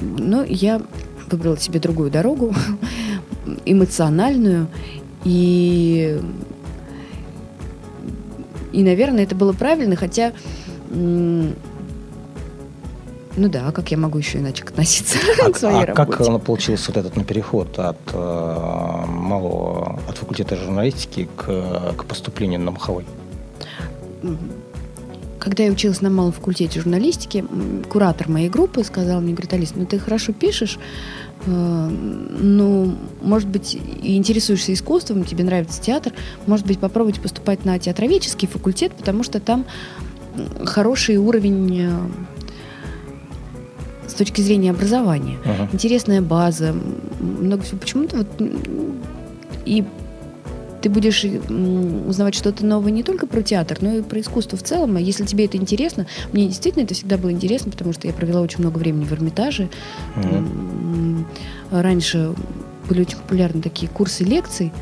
Но 0.00 0.44
я 0.44 0.80
выбрала 1.30 1.56
себе 1.58 1.80
другую 1.80 2.10
дорогу, 2.10 2.54
эмоциональную. 3.64 4.68
И, 5.24 6.20
и, 8.72 8.82
наверное, 8.82 9.24
это 9.24 9.34
было 9.34 9.52
правильно, 9.52 9.96
хотя... 9.96 10.32
Ну 13.38 13.48
да, 13.48 13.68
а 13.68 13.72
как 13.72 13.90
я 13.92 13.96
могу 13.96 14.18
еще 14.18 14.38
иначе 14.38 14.64
относиться 14.64 15.18
А, 15.46 15.52
к 15.52 15.56
своей 15.56 15.84
а 15.84 15.86
как 15.86 16.10
работе? 16.10 16.28
оно 16.28 16.38
получился 16.40 16.90
вот 16.90 16.96
этот 16.96 17.14
ну, 17.14 17.22
переход 17.22 17.78
от 17.78 17.98
э, 18.12 19.04
малого, 19.06 20.00
от 20.08 20.18
факультета 20.18 20.56
журналистики 20.56 21.28
к, 21.36 21.94
к 21.96 22.04
поступлению 22.04 22.58
на 22.58 22.72
Маховой? 22.72 23.04
Когда 25.38 25.62
я 25.62 25.70
училась 25.70 26.00
на 26.00 26.10
малом 26.10 26.32
факультете 26.32 26.80
журналистики, 26.80 27.44
куратор 27.88 28.28
моей 28.28 28.48
группы 28.48 28.82
сказал 28.82 29.20
мне, 29.20 29.34
говорит, 29.34 29.52
Алис, 29.52 29.72
ну 29.76 29.86
ты 29.86 30.00
хорошо 30.00 30.32
пишешь, 30.32 30.76
ну, 31.48 32.96
может 33.20 33.48
быть, 33.48 33.74
и 33.74 34.16
интересуешься 34.16 34.72
искусством, 34.72 35.24
тебе 35.24 35.44
нравится 35.44 35.80
театр, 35.80 36.12
может 36.46 36.66
быть, 36.66 36.78
попробовать 36.78 37.20
поступать 37.20 37.64
на 37.64 37.78
театроведческий 37.78 38.48
факультет, 38.48 38.92
потому 38.92 39.22
что 39.22 39.40
там 39.40 39.64
хороший 40.64 41.16
уровень 41.16 41.82
э, 41.82 41.90
с 44.06 44.14
точки 44.14 44.40
зрения 44.40 44.70
образования. 44.70 45.38
Ага. 45.44 45.68
Интересная 45.72 46.22
база, 46.22 46.74
много 47.20 47.62
всего. 47.62 47.78
Почему-то 47.78 48.18
вот 48.18 48.28
и 49.64 49.84
ты 50.88 50.94
будешь 50.94 51.22
узнавать 52.08 52.34
что-то 52.34 52.64
новое 52.64 52.90
не 52.90 53.02
только 53.02 53.26
про 53.26 53.42
театр, 53.42 53.78
но 53.82 53.96
и 53.96 54.02
про 54.02 54.20
искусство 54.20 54.56
в 54.56 54.62
целом. 54.62 54.96
А 54.96 55.00
если 55.00 55.24
тебе 55.24 55.44
это 55.44 55.58
интересно, 55.58 56.06
мне 56.32 56.46
действительно 56.46 56.84
это 56.84 56.94
всегда 56.94 57.18
было 57.18 57.30
интересно, 57.30 57.70
потому 57.70 57.92
что 57.92 58.06
я 58.06 58.14
провела 58.14 58.40
очень 58.40 58.60
много 58.60 58.78
времени 58.78 59.04
в 59.04 59.12
Эрмитаже. 59.12 59.68
М, 60.16 61.26
Раньше 61.70 62.32
были 62.88 63.02
очень 63.02 63.18
популярны 63.18 63.60
такие 63.60 63.90
курсы 63.90 64.24
лекций, 64.24 64.72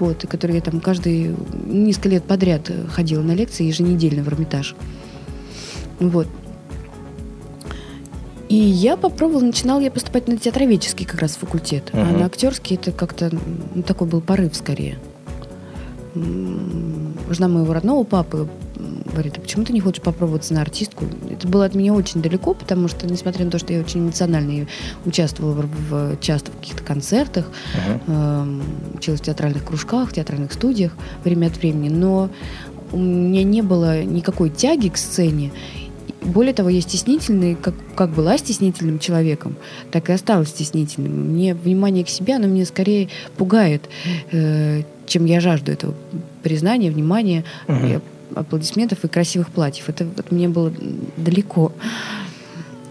вот, 0.00 0.26
которые 0.28 0.56
я 0.56 0.62
там 0.62 0.80
каждые 0.80 1.36
несколько 1.66 2.08
лет 2.08 2.24
подряд 2.24 2.68
ходила 2.90 3.22
на 3.22 3.32
лекции 3.32 3.64
еженедельно 3.66 4.24
в 4.24 4.28
Эрмитаж. 4.28 4.74
Вот. 6.00 6.26
И 8.48 8.56
я 8.56 8.96
попробовала, 8.96 9.44
начинала 9.44 9.80
я 9.80 9.90
поступать 9.90 10.26
на 10.26 10.36
театроведческий 10.36 11.06
как 11.06 11.20
раз 11.20 11.36
факультет, 11.36 11.90
а 11.92 11.98
Мгм. 12.04 12.18
на 12.18 12.26
актерский 12.26 12.74
это 12.76 12.90
как-то 12.90 13.30
ну, 13.74 13.82
такой 13.82 14.08
был 14.08 14.20
порыв 14.20 14.54
скорее. 14.56 14.98
Жена 16.14 17.48
моего 17.48 17.72
родного 17.72 18.04
папы 18.04 18.48
говорит, 19.12 19.38
а 19.38 19.40
почему 19.40 19.64
ты 19.64 19.72
не 19.72 19.80
хочешь 19.80 20.02
попробоваться 20.02 20.54
на 20.54 20.60
артистку? 20.62 21.04
Это 21.30 21.48
было 21.48 21.64
от 21.64 21.74
меня 21.74 21.94
очень 21.94 22.20
далеко, 22.22 22.54
потому 22.54 22.88
что, 22.88 23.06
несмотря 23.06 23.44
на 23.44 23.50
то, 23.50 23.58
что 23.58 23.72
я 23.72 23.80
очень 23.80 24.00
эмоционально 24.00 24.66
участвовала 25.04 25.62
в, 25.62 25.90
в- 25.90 26.20
часто 26.20 26.50
в 26.50 26.56
каких-то 26.56 26.82
концертах, 26.82 27.50
Ага. 27.74 28.00
эм, 28.08 28.62
училась 28.94 29.20
в 29.20 29.24
театральных 29.24 29.64
кружках, 29.64 30.10
в 30.10 30.12
театральных 30.12 30.52
студиях 30.52 30.92
время 31.24 31.46
от 31.46 31.56
времени, 31.56 31.88
но 31.88 32.28
у 32.92 32.98
меня 32.98 33.42
не 33.42 33.62
было 33.62 34.02
никакой 34.02 34.50
тяги 34.50 34.88
к 34.88 34.96
сцене. 34.98 35.52
Более 36.20 36.54
того, 36.54 36.68
я 36.68 36.80
стеснительный, 36.80 37.54
как, 37.56 37.74
как 37.96 38.10
была 38.10 38.38
стеснительным 38.38 38.98
человеком, 38.98 39.56
так 39.90 40.08
и 40.08 40.12
осталась 40.12 40.50
стеснительным. 40.50 41.30
Мне 41.32 41.54
внимание 41.54 42.04
к 42.04 42.08
себе, 42.08 42.36
оно 42.36 42.46
меня 42.46 42.64
скорее 42.64 43.08
пугает, 43.36 43.88
э, 44.30 44.82
чем 45.12 45.26
я 45.26 45.40
жажду 45.40 45.70
этого 45.70 45.94
признания, 46.42 46.90
внимания, 46.90 47.44
и 47.68 48.00
аплодисментов 48.34 49.04
и 49.04 49.08
красивых 49.08 49.50
платьев. 49.50 49.90
Это 49.90 50.06
вот 50.06 50.30
мне 50.30 50.48
было 50.48 50.72
далеко. 51.18 51.72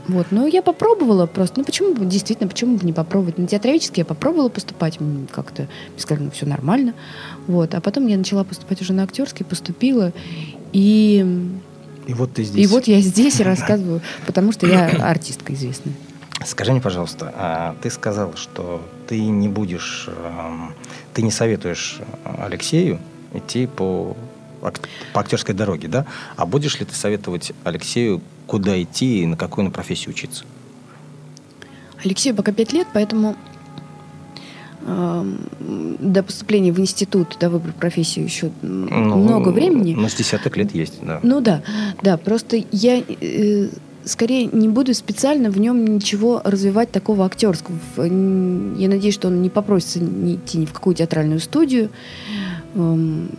Вот, 0.07 0.27
но 0.29 0.45
я 0.45 0.61
попробовала 0.61 1.25
просто. 1.25 1.59
Ну 1.59 1.65
почему 1.65 1.95
бы, 1.95 2.05
действительно, 2.05 2.47
почему 2.47 2.77
бы 2.77 2.85
не 2.85 2.93
попробовать? 2.93 3.39
На 3.39 3.47
театроведческий 3.47 4.01
я 4.01 4.05
попробовала 4.05 4.49
поступать, 4.49 4.99
как-то 5.31 5.63
мне 5.63 5.99
сказали, 5.99 6.25
ну 6.25 6.31
все 6.31 6.45
нормально. 6.45 6.93
Вот, 7.47 7.73
а 7.73 7.81
потом 7.81 8.05
я 8.05 8.17
начала 8.17 8.43
поступать 8.43 8.81
уже 8.81 8.93
на 8.93 9.03
актерский, 9.03 9.45
поступила, 9.45 10.11
и, 10.73 11.25
И 12.07 12.13
вот 12.13 12.33
ты 12.33 12.43
здесь. 12.43 12.63
и 12.63 12.67
вот 12.67 12.85
я 12.85 13.01
здесь 13.01 13.39
и 13.39 13.43
рассказываю, 13.43 14.01
потому 14.27 14.51
что 14.51 14.67
я 14.67 14.87
артистка 14.87 15.53
известная. 15.53 15.93
Скажи 16.45 16.71
мне, 16.71 16.81
пожалуйста, 16.81 17.33
а 17.35 17.75
ты 17.81 17.89
сказал, 17.89 18.35
что 18.35 18.81
ты 19.07 19.19
не 19.21 19.47
будешь, 19.47 20.07
эм, 20.07 20.73
ты 21.13 21.21
не 21.21 21.31
советуешь 21.31 21.99
э, 22.25 22.43
Алексею 22.45 22.99
идти 23.33 23.67
по, 23.67 24.15
по 24.59 25.21
актерской 25.21 25.53
дороге, 25.53 25.87
да? 25.87 26.05
А 26.35 26.45
будешь 26.45 26.79
ли 26.79 26.85
ты 26.85 26.95
советовать 26.95 27.51
Алексею, 27.63 28.21
куда 28.47 28.81
идти 28.81 29.21
и 29.21 29.25
на 29.25 29.37
какую 29.37 29.65
на 29.65 29.71
профессию 29.71 30.11
учиться? 30.11 30.45
Алексею 32.03 32.35
пока 32.35 32.51
пять 32.51 32.73
лет, 32.73 32.87
поэтому 32.93 33.35
эм, 34.85 35.39
до 35.99 36.23
поступления 36.23 36.71
в 36.71 36.79
институт, 36.79 37.37
до 37.39 37.49
выбора 37.49 37.73
профессии 37.73 38.23
еще 38.23 38.51
Ну, 38.61 39.17
много 39.17 39.49
времени. 39.49 39.93
Ну, 39.93 40.09
с 40.09 40.15
десяток 40.15 40.57
лет 40.57 40.73
есть, 40.73 40.95
да. 41.01 41.19
Ну 41.21 41.41
да, 41.41 41.61
да, 42.01 42.17
просто 42.17 42.63
я 42.71 42.99
э, 42.99 43.69
скорее 44.05 44.45
не 44.45 44.67
буду 44.67 44.93
специально 44.93 45.49
в 45.49 45.59
нем 45.59 45.85
ничего 45.85 46.41
развивать 46.43 46.91
такого 46.91 47.25
актерского. 47.25 47.77
Я 47.97 48.89
надеюсь, 48.89 49.13
что 49.13 49.27
он 49.27 49.41
не 49.41 49.49
попросится 49.49 49.99
идти 49.99 50.57
ни 50.57 50.65
в 50.65 50.73
какую 50.73 50.95
театральную 50.95 51.39
студию. 51.39 51.89
Эм, 52.75 53.29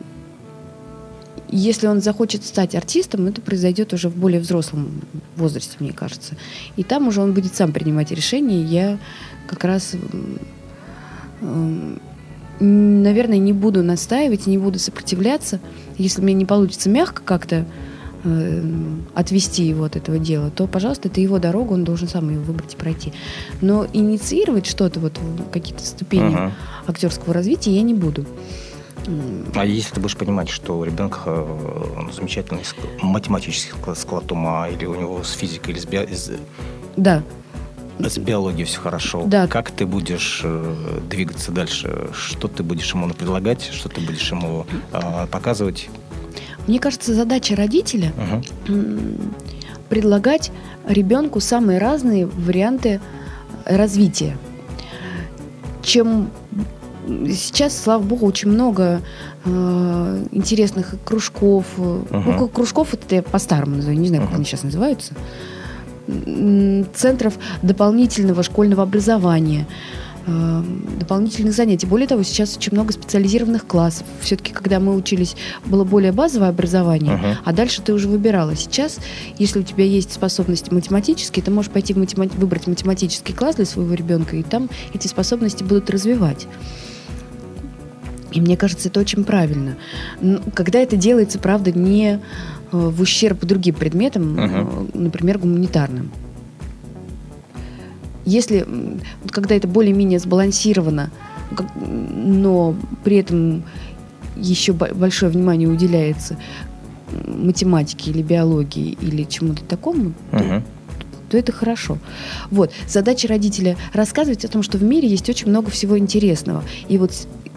Если 1.54 1.86
он 1.86 2.00
захочет 2.00 2.44
стать 2.44 2.74
артистом, 2.74 3.26
это 3.26 3.42
произойдет 3.42 3.92
уже 3.92 4.08
в 4.08 4.16
более 4.16 4.40
взрослом 4.40 5.02
возрасте, 5.36 5.76
мне 5.80 5.92
кажется. 5.92 6.34
И 6.76 6.82
там 6.82 7.08
уже 7.08 7.20
он 7.20 7.34
будет 7.34 7.54
сам 7.54 7.72
принимать 7.72 8.10
решения. 8.10 8.62
Я 8.62 8.98
как 9.46 9.64
раз, 9.64 9.94
эм, 11.42 11.98
наверное, 12.58 13.38
не 13.38 13.52
буду 13.52 13.82
настаивать, 13.82 14.46
не 14.46 14.56
буду 14.56 14.78
сопротивляться. 14.78 15.60
Если 15.98 16.22
мне 16.22 16.32
не 16.32 16.46
получится 16.46 16.88
мягко 16.88 17.20
как-то 17.22 17.66
э, 18.24 18.62
отвести 19.14 19.64
его 19.64 19.84
от 19.84 19.96
этого 19.96 20.18
дела, 20.18 20.50
то, 20.50 20.66
пожалуйста, 20.66 21.08
это 21.08 21.20
его 21.20 21.38
дорога, 21.38 21.72
он 21.72 21.84
должен 21.84 22.08
сам 22.08 22.28
ее 22.30 22.38
выбрать 22.38 22.74
и 22.74 22.76
пройти. 22.76 23.12
Но 23.60 23.86
инициировать 23.92 24.66
что-то, 24.66 25.00
вот 25.00 25.18
какие-то 25.52 25.84
ступени 25.84 26.34
Ага. 26.34 26.52
актерского 26.86 27.34
развития 27.34 27.72
я 27.74 27.82
не 27.82 27.94
буду. 27.94 28.24
А 29.56 29.64
если 29.66 29.94
ты 29.94 30.00
будешь 30.00 30.16
понимать, 30.16 30.48
что 30.48 30.78
у 30.78 30.84
ребенка 30.84 31.18
э, 31.26 32.12
замечательный 32.12 32.60
ск- 32.62 32.76
математический 33.02 33.72
склад, 33.96 34.30
ума, 34.30 34.68
или 34.68 34.84
у 34.86 34.94
него 34.94 35.24
с 35.24 35.32
физикой, 35.32 35.72
или 35.74 35.80
с 35.80 35.86
био- 35.86 36.38
Да. 36.96 37.24
с 37.98 38.18
биологией 38.18 38.64
все 38.64 38.78
хорошо. 38.78 39.24
Да. 39.26 39.48
Как 39.48 39.72
ты 39.72 39.86
будешь 39.86 40.42
э, 40.44 41.00
двигаться 41.10 41.50
дальше? 41.50 42.10
Что 42.14 42.46
ты 42.46 42.62
будешь 42.62 42.94
ему 42.94 43.08
предлагать? 43.10 43.70
Что 43.72 43.88
ты 43.88 44.00
будешь 44.00 44.30
ему 44.30 44.66
показывать? 45.32 45.88
Мне 46.66 46.78
кажется, 46.78 47.14
задача 47.14 47.56
родителя 47.56 48.12
м, 48.68 49.34
предлагать 49.88 50.50
ребенку 50.86 51.40
самые 51.40 51.78
разные 51.78 52.26
варианты 52.26 53.00
развития. 53.64 54.36
Чем 55.82 56.30
сейчас, 57.06 57.76
слава 57.76 58.02
богу, 58.02 58.26
очень 58.26 58.48
много 58.50 59.00
э, 59.44 60.24
интересных 60.30 60.94
кружков. 61.04 61.66
э, 61.78 62.02
Ну, 62.10 62.38
как 62.38 62.52
кружков 62.52 62.94
это 62.94 63.16
я 63.16 63.22
по-старому 63.22 63.76
называю, 63.76 63.98
не 63.98 64.06
знаю, 64.08 64.22
как 64.22 64.30
Мгм. 64.30 64.36
они 64.36 64.44
сейчас 64.44 64.62
называются. 64.62 65.14
Центров 66.94 67.34
дополнительного 67.62 68.42
школьного 68.42 68.82
образования 68.84 69.66
э, 69.66 70.11
дополнительных 70.26 71.52
занятий. 71.54 71.86
Более 71.86 72.06
того, 72.06 72.22
сейчас 72.22 72.56
очень 72.56 72.72
много 72.72 72.92
специализированных 72.92 73.66
классов. 73.66 74.06
Все-таки, 74.20 74.52
когда 74.52 74.78
мы 74.80 74.94
учились, 74.94 75.34
было 75.66 75.84
более 75.84 76.12
базовое 76.12 76.48
образование, 76.48 77.16
Мгм. 77.16 77.26
а 77.44 77.52
дальше 77.52 77.82
ты 77.82 77.92
уже 77.92 78.08
выбирала. 78.08 78.54
Сейчас, 78.54 78.98
если 79.38 79.58
у 79.60 79.62
тебя 79.62 79.84
есть 79.84 80.12
способности 80.12 80.72
математические, 80.72 81.42
ты 81.44 81.50
можешь 81.50 81.70
пойти 81.72 81.92
в 81.94 81.98
матема- 81.98 82.30
выбрать 82.36 82.66
математический 82.66 83.34
класс 83.34 83.56
для 83.56 83.64
своего 83.64 83.94
ребенка, 83.94 84.36
и 84.36 84.42
там 84.42 84.68
эти 84.94 85.08
способности 85.08 85.64
будут 85.64 85.90
развивать. 85.90 86.46
И 88.32 88.40
мне 88.40 88.56
кажется, 88.56 88.88
это 88.88 89.00
очень 89.00 89.24
правильно. 89.24 89.76
Н- 90.22 90.40
Когда 90.54 90.78
это 90.78 90.96
делается, 90.96 91.38
правда, 91.38 91.70
не 91.72 92.14
э, 92.14 92.18
в 92.72 93.00
ущерб 93.02 93.44
другим 93.44 93.74
предметам, 93.74 94.38
э, 94.38 94.86
например, 94.94 95.38
гуманитарным. 95.38 96.10
Если, 98.24 98.66
когда 99.30 99.54
это 99.54 99.66
более-менее 99.68 100.18
сбалансировано, 100.18 101.10
но 101.80 102.74
при 103.04 103.16
этом 103.16 103.64
еще 104.36 104.72
бо- 104.72 104.94
большое 104.94 105.30
внимание 105.32 105.68
уделяется 105.68 106.36
математике 107.26 108.10
или 108.10 108.22
биологии 108.22 108.96
или 109.00 109.24
чему-то 109.24 109.62
такому, 109.64 110.12
то, 110.30 110.38
Мгм. 110.44 110.64
то 111.28 111.36
это 111.36 111.52
хорошо. 111.52 111.98
Вот. 112.50 112.70
Задача 112.88 113.28
родителя 113.28 113.76
рассказывать 113.92 114.44
о 114.44 114.48
том, 114.48 114.62
что 114.62 114.78
в 114.78 114.82
мире 114.82 115.08
есть 115.08 115.28
очень 115.28 115.48
много 115.48 115.70
всего 115.70 115.98
интересного. 115.98 116.64
И 116.88 116.96
вот 116.98 117.12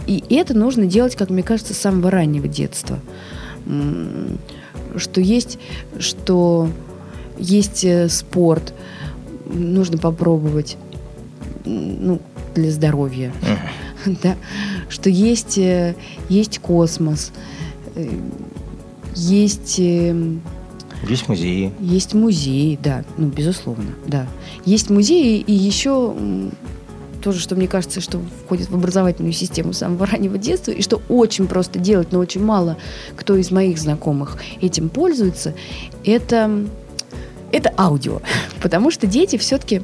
и 0.07 0.24
это 0.29 0.53
нужно 0.53 0.86
делать, 0.86 1.15
как 1.15 1.29
мне 1.29 1.41
кажется, 1.41 1.74
с 1.74 1.77
самого 1.77 2.12
раннего 2.12 2.48
детства. 2.48 3.00
Что 4.98 5.19
есть, 5.22 5.57
что 6.00 6.69
есть 7.38 7.84
э, 7.84 8.07
спорт, 8.10 8.74
нужно 9.46 9.98
попробовать, 9.98 10.78
ну, 11.66 12.22
для 12.54 12.72
здоровья, 12.72 13.34
да, 14.24 14.36
что 14.90 15.10
есть, 15.10 15.58
э, 15.58 15.96
есть 16.30 16.60
космос, 16.60 17.32
э, 17.96 18.08
есть 19.16 19.80
э, 19.80 20.16
Есть 21.08 21.28
музеи. 21.28 21.74
есть 21.80 22.14
музеи, 22.14 22.80
да, 22.82 23.04
ну, 23.18 23.28
безусловно, 23.28 23.92
да. 24.08 24.28
Есть 24.66 24.90
музеи 24.90 25.40
и 25.40 25.54
еще 25.54 26.16
тоже, 27.25 27.40
что 27.40 27.56
мне 27.56 27.68
кажется, 27.68 28.02
что 28.02 28.22
входит 28.46 28.70
в 28.70 28.75
образовательную 28.75 29.34
систему 29.34 29.74
с 29.74 29.80
самого 29.80 30.06
раннего 30.06 30.38
детства, 30.38 30.72
и 30.72 30.84
что 30.84 31.02
очень 31.10 31.48
просто 31.48 31.80
делать, 31.80 32.12
но 32.12 32.20
очень 32.20 32.44
мало 32.44 32.78
кто 33.16 33.36
из 33.36 33.50
моих 33.50 33.80
знакомых 33.80 34.38
этим 34.62 34.90
пользуется, 34.90 35.56
это, 36.06 36.68
это 37.52 37.74
аудио. 37.78 38.22
Потому 38.62 38.92
что 38.92 39.08
дети 39.08 39.38
все-таки, 39.38 39.82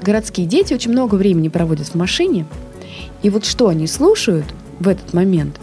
городские 0.00 0.46
дети 0.46 0.74
очень 0.74 0.92
много 0.92 1.14
времени 1.14 1.48
проводят 1.48 1.88
в 1.88 1.94
машине, 1.94 2.46
и 3.22 3.30
вот 3.30 3.44
что 3.44 3.68
они 3.68 3.86
слушают 3.86 4.46
в 4.80 4.88
этот 4.88 5.14
момент, 5.14 5.60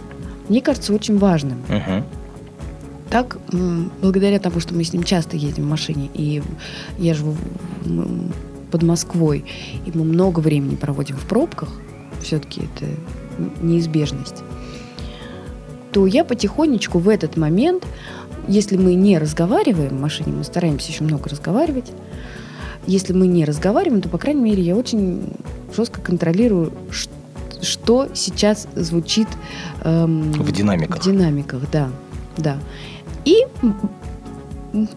мне 0.47 0.61
кажется 0.61 0.93
очень 0.93 1.17
важным. 1.17 1.61
Мгм. 1.67 2.05
Так, 3.09 3.37
благодаря 4.01 4.39
тому, 4.39 4.59
что 4.59 4.73
мы 4.75 4.83
с 4.83 4.93
ним 4.93 5.03
часто 5.03 5.35
едем 5.35 5.63
в 5.63 5.67
машине, 5.67 6.09
и 6.13 6.43
я 6.99 7.13
живу 7.15 7.35
под 8.71 8.83
Москвой, 8.83 9.45
и 9.85 9.91
мы 9.97 10.03
много 10.03 10.39
времени 10.39 10.75
проводим 10.75 11.17
в 11.17 11.25
пробках, 11.25 11.69
все-таки 12.21 12.61
это 12.61 12.85
неизбежность, 13.61 14.43
то 15.91 16.05
я 16.05 16.23
потихонечку 16.23 16.99
в 16.99 17.09
этот 17.09 17.37
момент, 17.37 17.85
если 18.47 18.77
мы 18.77 18.93
не 18.95 19.17
разговариваем 19.17 19.97
в 19.97 20.01
машине, 20.01 20.33
мы 20.33 20.43
стараемся 20.43 20.91
еще 20.91 21.03
много 21.03 21.29
разговаривать, 21.29 21.91
если 22.87 23.13
мы 23.13 23.27
не 23.27 23.45
разговариваем, 23.45 24.01
то, 24.01 24.09
по 24.09 24.17
крайней 24.17 24.41
мере, 24.41 24.63
я 24.63 24.75
очень 24.75 25.33
жестко 25.75 26.01
контролирую, 26.01 26.73
что 27.61 28.07
сейчас 28.13 28.67
звучит 28.75 29.27
эм, 29.83 30.31
В 30.31 30.51
динамиках. 30.51 31.01
в 31.01 31.03
динамиках, 31.05 31.61
да, 31.71 31.89
да. 32.37 32.57
И 33.25 33.45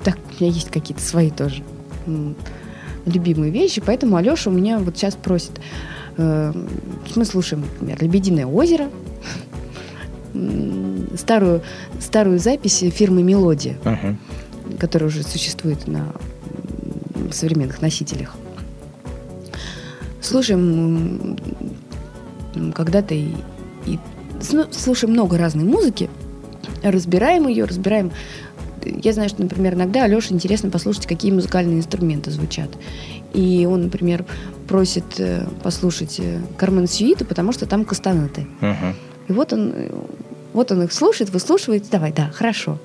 так, 0.04 0.18
у 0.30 0.42
меня 0.42 0.52
есть 0.52 0.70
какие-то 0.70 1.02
свои 1.02 1.30
тоже 1.30 1.62
любимые 3.04 3.50
вещи, 3.50 3.82
поэтому 3.84 4.16
Алеша 4.16 4.48
у 4.48 4.52
меня 4.52 4.78
вот 4.78 4.96
сейчас 4.96 5.16
просит. 5.16 5.52
э, 6.16 6.52
мы 7.16 7.24
слушаем, 7.24 7.62
например, 7.62 8.02
«Лебединое 8.02 8.46
озеро», 8.46 8.88
старую, 11.16 11.62
старую 12.00 12.38
запись 12.38 12.78
фирмы 12.92 13.22
«Мелодия», 13.22 13.76
Мгм. 13.84 14.18
которая 14.78 15.08
уже 15.08 15.22
существует 15.22 15.86
на 15.86 16.12
современных 17.32 17.80
носителях. 17.82 18.34
Слушаем 20.20 21.36
когда-то 22.74 23.14
и, 23.14 23.28
и 23.86 23.98
ну, 24.52 24.66
слушаем 24.70 25.12
много 25.12 25.38
разной 25.38 25.64
музыки, 25.64 26.08
разбираем 26.82 27.48
ее, 27.48 27.64
разбираем. 27.64 28.12
Я 28.84 29.12
знаю, 29.12 29.28
что, 29.28 29.42
например, 29.42 29.74
иногда 29.74 30.04
Алёше 30.04 30.32
интересно 30.32 30.70
послушать, 30.70 31.06
какие 31.06 31.30
музыкальные 31.32 31.78
инструменты 31.78 32.30
звучат. 32.30 32.70
И 33.32 33.66
он, 33.70 33.84
например, 33.84 34.24
просит 34.68 35.04
э, 35.18 35.46
послушать 35.62 36.18
э, 36.18 36.40
Кармен 36.56 36.86
Сюиту, 36.88 37.24
потому 37.24 37.52
что 37.52 37.66
там 37.66 37.84
кастанеты. 37.84 38.46
Мгм. 38.60 38.94
И 39.28 39.32
вот 39.32 39.52
он, 39.52 39.72
вот 40.52 40.72
он 40.72 40.82
их 40.82 40.92
слушает, 40.92 41.30
выслушивает. 41.30 41.88
Давай, 41.90 42.12
да, 42.12 42.30
хорошо. 42.30 42.78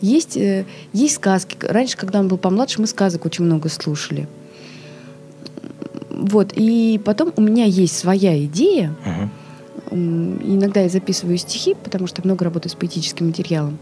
Есть, 0.00 0.36
э, 0.36 0.64
есть 0.92 1.16
сказки. 1.16 1.56
Раньше, 1.60 1.96
когда 1.96 2.20
он 2.20 2.28
был 2.28 2.38
помладше, 2.38 2.80
мы 2.80 2.86
сказок 2.86 3.24
очень 3.24 3.44
много 3.44 3.68
слушали. 3.68 4.28
Вот, 6.10 6.52
и 6.54 7.00
потом 7.04 7.32
у 7.36 7.40
меня 7.40 7.64
есть 7.64 7.96
своя 7.96 8.42
идея. 8.44 8.94
М, 9.90 10.40
Иногда 10.42 10.80
я 10.80 10.88
записываю 10.88 11.38
стихи, 11.38 11.74
потому 11.74 12.06
что 12.06 12.22
много 12.24 12.44
работаю 12.44 12.70
с 12.70 12.74
поэтическим 12.74 13.28
материалом. 13.28 13.78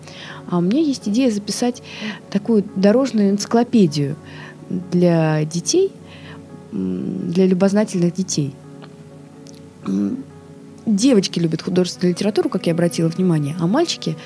А 0.50 0.58
у 0.58 0.60
меня 0.60 0.80
есть 0.80 1.08
идея 1.08 1.30
записать 1.30 1.82
такую 2.30 2.64
дорожную 2.76 3.30
энциклопедию 3.30 4.16
для 4.68 5.44
детей, 5.44 5.90
для 6.72 7.46
любознательных 7.46 8.14
детей. 8.14 8.54
Девочки 10.86 11.38
любят 11.40 11.62
художественную 11.62 12.14
литературу, 12.14 12.48
как 12.48 12.66
я 12.66 12.72
обратила 12.72 13.08
внимание, 13.08 13.56
а 13.58 13.66
мальчики 13.66 14.16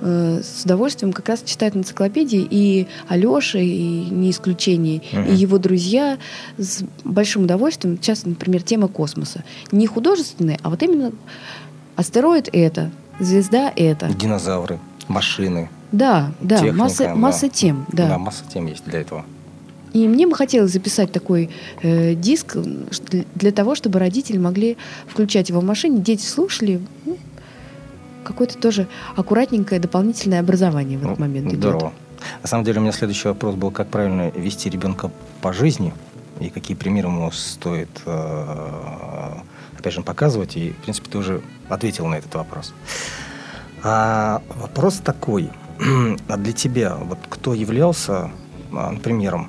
э, 0.00 0.40
с 0.42 0.64
удовольствием 0.64 1.12
как 1.12 1.28
раз 1.28 1.42
читают 1.42 1.76
энциклопедии, 1.76 2.46
и 2.50 2.86
Алеша, 3.08 3.58
и 3.58 4.06
не 4.10 4.30
исключение, 4.30 5.02
Мгм. 5.12 5.24
и 5.26 5.34
его 5.34 5.58
друзья 5.58 6.16
с 6.56 6.82
большим 7.04 7.42
удовольствием, 7.44 7.98
сейчас, 8.00 8.24
например, 8.24 8.62
тема 8.62 8.88
космоса. 8.88 9.44
Не 9.72 9.86
художественная, 9.86 10.58
а 10.62 10.70
вот 10.70 10.82
именно 10.82 11.12
астероид 11.96 12.48
это, 12.52 12.90
звезда 13.18 13.70
это. 13.76 14.08
Динозавры, 14.14 14.78
машины. 15.06 15.68
Да, 15.92 16.32
да, 16.40 16.56
Техника, 16.56 16.76
масса, 16.78 17.04
да. 17.04 17.14
масса 17.14 17.48
тем, 17.50 17.84
да. 17.92 18.08
Да, 18.08 18.18
масса 18.18 18.44
тем 18.50 18.66
есть 18.68 18.84
для 18.86 19.00
этого. 19.00 19.26
И 19.92 20.06
мне 20.06 20.26
бы 20.26 20.36
хотелось 20.36 20.72
записать 20.72 21.12
такой 21.12 21.50
э, 21.82 22.14
диск 22.14 22.56
для 23.34 23.52
того, 23.52 23.74
чтобы 23.74 23.98
родители 23.98 24.38
могли 24.38 24.76
включать 25.08 25.48
его 25.48 25.60
в 25.60 25.64
машине, 25.64 25.98
дети 25.98 26.24
слушали. 26.24 26.80
ну, 27.04 27.18
какое-то 28.24 28.56
тоже 28.58 28.86
аккуратненькое 29.16 29.80
дополнительное 29.80 30.40
образование 30.40 30.98
в 30.98 31.02
этот 31.02 31.18
Ну, 31.18 31.24
момент 31.26 31.48
идет. 31.48 31.58
Здорово. 31.58 31.92
На 32.42 32.48
самом 32.48 32.64
деле 32.64 32.78
у 32.78 32.82
меня 32.82 32.92
следующий 32.92 33.28
вопрос 33.28 33.54
был, 33.54 33.70
как 33.70 33.88
правильно 33.88 34.30
вести 34.30 34.70
ребенка 34.70 35.10
по 35.40 35.52
жизни 35.52 35.92
и 36.38 36.50
какие 36.50 36.76
примеры 36.76 37.08
ему 37.08 37.30
стоит, 37.32 37.88
э, 38.06 39.32
опять 39.78 39.92
же, 39.94 40.02
показывать. 40.02 40.56
И, 40.56 40.70
в 40.70 40.76
принципе, 40.76 41.10
ты 41.10 41.18
уже 41.18 41.42
ответил 41.68 42.06
на 42.06 42.16
этот 42.16 42.34
вопрос. 42.34 42.72
А 43.82 44.42
вопрос 44.54 44.98
такой. 44.98 45.50
А 46.28 46.36
для 46.36 46.52
тебя, 46.52 46.94
вот 46.96 47.18
кто 47.28 47.54
являлся 47.54 48.30
а, 48.72 48.94
примером 49.02 49.48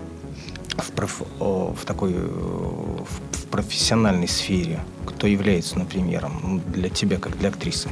в, 0.81 0.91
проф- 0.91 1.27
в 1.39 1.85
такой 1.85 2.13
э, 2.13 2.17
в, 2.17 3.45
профессиональной 3.51 4.27
сфере? 4.27 4.79
Кто 5.05 5.27
является, 5.27 5.77
например, 5.77 6.29
для 6.73 6.89
тебя, 6.89 7.17
как 7.17 7.37
для 7.37 7.49
актрисы? 7.49 7.89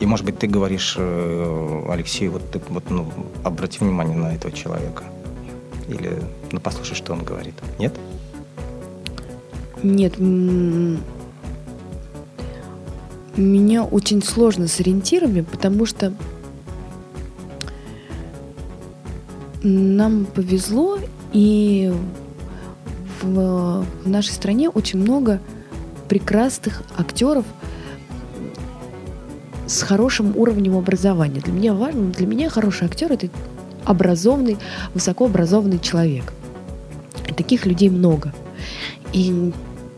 И, 0.00 0.06
может 0.06 0.26
быть, 0.26 0.38
ты 0.38 0.46
говоришь, 0.46 0.96
э, 0.98 1.86
Алексей, 1.88 2.28
вот 2.28 2.50
ты 2.50 2.60
вот, 2.68 2.90
ну, 2.90 3.10
обрати 3.42 3.78
внимание 3.80 4.16
на 4.16 4.34
этого 4.34 4.52
человека. 4.52 5.04
или 5.88 6.20
ну, 6.52 6.60
послушать, 6.60 6.96
что 6.96 7.12
он 7.12 7.24
говорит? 7.24 7.54
Нет? 7.78 7.94
Нет, 9.82 10.18
меня 13.36 13.84
очень 13.84 14.22
сложно 14.22 14.68
с 14.68 14.80
ориентирами, 14.80 15.40
потому 15.42 15.86
что 15.86 16.14
нам 19.64 20.26
повезло, 20.26 20.98
и 21.32 21.92
в, 23.22 23.84
нашей 24.04 24.32
стране 24.32 24.68
очень 24.68 25.00
много 25.00 25.40
прекрасных 26.08 26.82
актеров 26.96 27.44
с 29.66 29.82
хорошим 29.82 30.36
уровнем 30.36 30.76
образования. 30.76 31.40
Для 31.40 31.52
меня 31.52 31.74
важно, 31.74 32.10
для 32.12 32.26
меня 32.26 32.50
хороший 32.50 32.86
актер 32.86 33.12
это 33.12 33.28
образованный, 33.84 34.58
высокообразованный 34.92 35.78
человек. 35.78 36.32
И 37.28 37.32
таких 37.32 37.64
людей 37.66 37.88
много. 37.88 38.34
И 39.12 39.52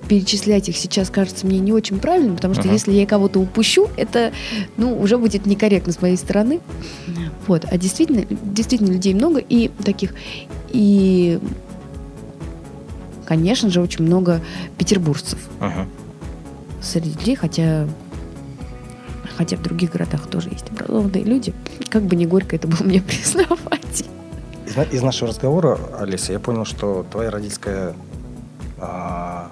перечислять 0.09 0.69
их 0.69 0.77
сейчас 0.77 1.11
кажется 1.11 1.47
мне 1.47 1.59
не 1.59 1.73
очень 1.73 1.99
правильным, 1.99 2.37
потому 2.37 2.55
что 2.55 2.65
uh-huh. 2.65 2.73
если 2.73 2.93
я 2.93 3.07
кого-то 3.07 3.41
упущу, 3.41 3.89
это 3.97 4.33
ну, 4.77 4.99
уже 4.99 5.19
будет 5.19 5.47
некорректно 5.47 5.93
с 5.93 6.01
моей 6.01 6.17
стороны. 6.17 6.61
Вот. 7.47 7.65
А 7.71 7.77
действительно, 7.79 8.25
действительно 8.43 8.93
людей 8.93 9.15
много 9.15 9.39
и 9.39 9.69
таких. 9.85 10.15
И, 10.71 11.39
конечно 13.25 13.71
же, 13.71 13.81
очень 13.81 14.05
много 14.05 14.41
петербуржцев 14.79 15.39
uh-huh. 15.61 15.87
среди 16.83 17.11
людей, 17.11 17.37
хотя 17.37 17.87
хотя 19.37 19.57
в 19.57 19.63
других 19.63 19.93
городах 19.93 20.27
тоже 20.29 20.49
есть 20.51 20.71
образованные 20.71 21.23
люди. 21.23 21.53
Как 21.91 22.03
бы 22.03 22.17
не 22.17 22.27
горько 22.27 22.57
это 22.57 22.67
было 22.67 22.83
мне 22.83 23.03
признавать. 23.07 24.05
Из, 24.67 24.95
из 24.95 25.03
нашего 25.03 25.29
разговора, 25.29 25.79
Алиса, 25.99 26.33
я 26.33 26.41
понял, 26.41 26.65
что 26.65 27.05
твоя 27.11 27.31
родительская 27.31 27.95
а, 28.79 29.51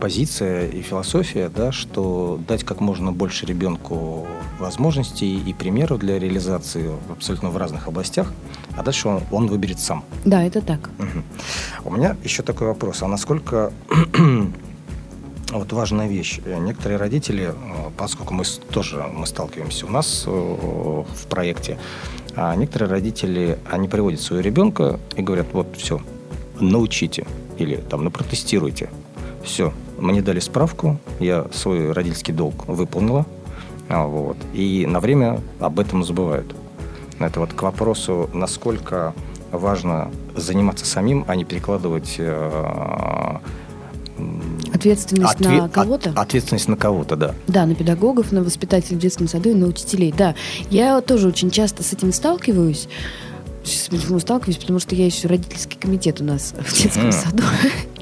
позиция 0.00 0.66
и 0.66 0.82
философия, 0.82 1.48
да, 1.48 1.72
что 1.72 2.40
дать 2.48 2.64
как 2.64 2.80
можно 2.80 3.12
больше 3.12 3.46
ребенку 3.46 4.26
возможностей 4.58 5.38
и 5.38 5.52
примеров 5.54 5.98
для 5.98 6.18
реализации 6.18 6.90
абсолютно 7.10 7.50
в 7.50 7.56
разных 7.56 7.88
областях, 7.88 8.32
а 8.76 8.82
дальше 8.82 9.08
он, 9.08 9.22
он 9.30 9.46
выберет 9.46 9.78
сам. 9.78 10.04
Да, 10.24 10.42
это 10.42 10.60
так. 10.60 10.90
Угу. 10.98 11.88
У 11.90 11.96
меня 11.96 12.16
еще 12.24 12.42
такой 12.42 12.68
вопрос. 12.68 13.02
А 13.02 13.08
насколько 13.08 13.72
вот 15.52 15.72
важная 15.72 16.08
вещь. 16.08 16.40
Некоторые 16.46 16.98
родители, 16.98 17.52
э, 17.52 17.90
поскольку 17.96 18.34
мы 18.34 18.44
тоже 18.72 19.04
мы 19.12 19.26
сталкиваемся 19.26 19.86
у 19.86 19.90
нас 19.90 20.24
э, 20.26 20.30
в 20.30 21.26
проекте, 21.28 21.78
а 22.36 22.54
некоторые 22.54 22.90
родители, 22.90 23.58
они 23.70 23.88
приводят 23.88 24.20
своего 24.20 24.44
ребенка 24.44 25.00
и 25.16 25.22
говорят, 25.22 25.48
вот 25.52 25.76
все, 25.76 26.00
научите 26.60 27.26
или 27.58 27.76
там, 27.76 28.04
ну, 28.04 28.10
протестируйте. 28.10 28.90
Все, 29.42 29.72
мне 30.00 30.22
дали 30.22 30.40
справку, 30.40 30.98
я 31.18 31.46
свой 31.52 31.92
родительский 31.92 32.34
долг 32.34 32.66
выполнила, 32.66 33.26
а, 33.88 34.06
вот, 34.06 34.36
и 34.54 34.86
на 34.86 35.00
время 35.00 35.40
об 35.58 35.80
этом 35.80 36.04
забывают. 36.04 36.54
Это 37.18 37.40
вот 37.40 37.52
к 37.52 37.62
вопросу, 37.62 38.30
насколько 38.32 39.14
важно 39.52 40.10
заниматься 40.34 40.86
самим, 40.86 41.24
а 41.28 41.36
не 41.36 41.44
перекладывать 41.44 42.16
э, 42.18 43.36
Ответственность 44.72 45.34
отве- 45.34 45.62
на 45.62 45.68
кого-то? 45.68 46.10
От, 46.10 46.18
ответственность 46.18 46.68
на 46.68 46.76
кого-то, 46.76 47.16
да. 47.16 47.34
Да, 47.46 47.66
на 47.66 47.74
педагогов, 47.74 48.32
на 48.32 48.42
воспитателей 48.42 48.96
в 48.96 49.00
детском 49.00 49.28
саду 49.28 49.50
и 49.50 49.54
на 49.54 49.66
учителей. 49.66 50.14
Да, 50.16 50.34
я 50.70 51.00
тоже 51.00 51.28
очень 51.28 51.50
часто 51.50 51.82
с 51.82 51.92
этим 51.92 52.12
сталкиваюсь. 52.12 52.88
С 53.64 53.88
этим 53.88 54.20
сталкиваюсь, 54.20 54.58
потому 54.58 54.78
что 54.78 54.94
я 54.94 55.06
еще 55.06 55.28
родительский 55.28 55.78
комитет 55.78 56.20
у 56.20 56.24
нас 56.24 56.54
в 56.58 56.74
детском 56.74 57.08
mm. 57.08 57.12
саду. 57.12 57.42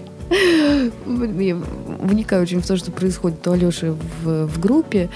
Вникаю 1.99 2.43
очень 2.43 2.61
в 2.61 2.67
то, 2.67 2.77
что 2.77 2.93
происходит 2.93 3.47
у 3.47 3.53
Алеши 3.53 3.97
в, 4.23 4.47
в 4.47 4.61
группе, 4.61 5.11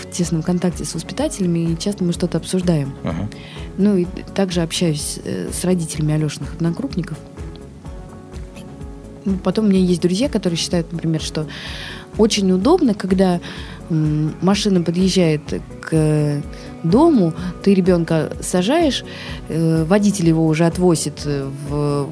в 0.00 0.10
тесном 0.10 0.42
контакте 0.42 0.84
с 0.84 0.94
воспитателями, 0.94 1.72
и 1.72 1.78
часто 1.78 2.04
мы 2.04 2.12
что-то 2.12 2.38
обсуждаем. 2.38 2.92
Uh-huh. 3.02 3.34
Ну 3.78 3.96
и 3.96 4.06
также 4.34 4.62
общаюсь 4.62 5.18
э, 5.24 5.50
с 5.52 5.64
родителями 5.64 6.14
Алешиных 6.14 6.54
одногруппников. 6.54 7.18
Потом 9.42 9.66
у 9.66 9.68
меня 9.68 9.80
есть 9.80 10.00
друзья, 10.00 10.28
которые 10.28 10.56
считают, 10.56 10.92
например, 10.92 11.20
что 11.20 11.46
очень 12.16 12.50
удобно, 12.52 12.94
когда 12.94 13.40
машина 13.88 14.82
подъезжает 14.82 15.42
к 15.82 16.42
дому, 16.82 17.32
ты 17.62 17.74
ребенка 17.74 18.32
сажаешь, 18.40 19.04
э, 19.48 19.84
водитель 19.84 20.28
его 20.28 20.46
уже 20.46 20.66
отвозит 20.66 21.24
в 21.24 22.08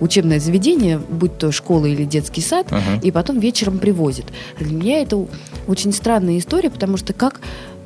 учебное 0.00 0.40
заведение, 0.40 0.98
будь 0.98 1.38
то 1.38 1.52
школа 1.52 1.86
или 1.86 2.04
детский 2.04 2.40
сад, 2.40 2.66
uh-huh. 2.70 3.00
и 3.02 3.10
потом 3.10 3.38
вечером 3.38 3.78
привозит. 3.78 4.26
Для 4.58 4.74
меня 4.74 5.02
это 5.02 5.26
очень 5.66 5.92
странная 5.92 6.38
история, 6.38 6.70
потому 6.70 6.96
что 6.96 7.12
как, 7.12 7.40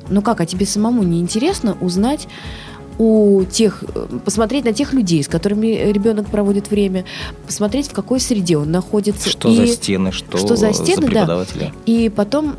ну 0.09 0.21
как, 0.21 0.41
а 0.41 0.45
тебе 0.45 0.65
самому 0.65 1.03
не 1.03 1.19
интересно 1.19 1.77
узнать 1.81 2.27
у 2.97 3.43
тех, 3.43 3.83
посмотреть 4.23 4.65
на 4.65 4.73
тех 4.73 4.93
людей, 4.93 5.23
с 5.23 5.27
которыми 5.27 5.91
ребенок 5.91 6.27
проводит 6.27 6.69
время, 6.69 7.05
посмотреть, 7.45 7.89
в 7.89 7.93
какой 7.93 8.19
среде 8.19 8.57
он 8.57 8.71
находится. 8.71 9.29
Что 9.29 9.49
и, 9.49 9.55
за 9.55 9.67
стены, 9.67 10.11
что, 10.11 10.37
что 10.37 10.55
за 10.55 10.73
стены, 10.73 11.07
за. 11.07 11.25
Да. 11.25 11.45
И 11.85 12.09
потом 12.09 12.55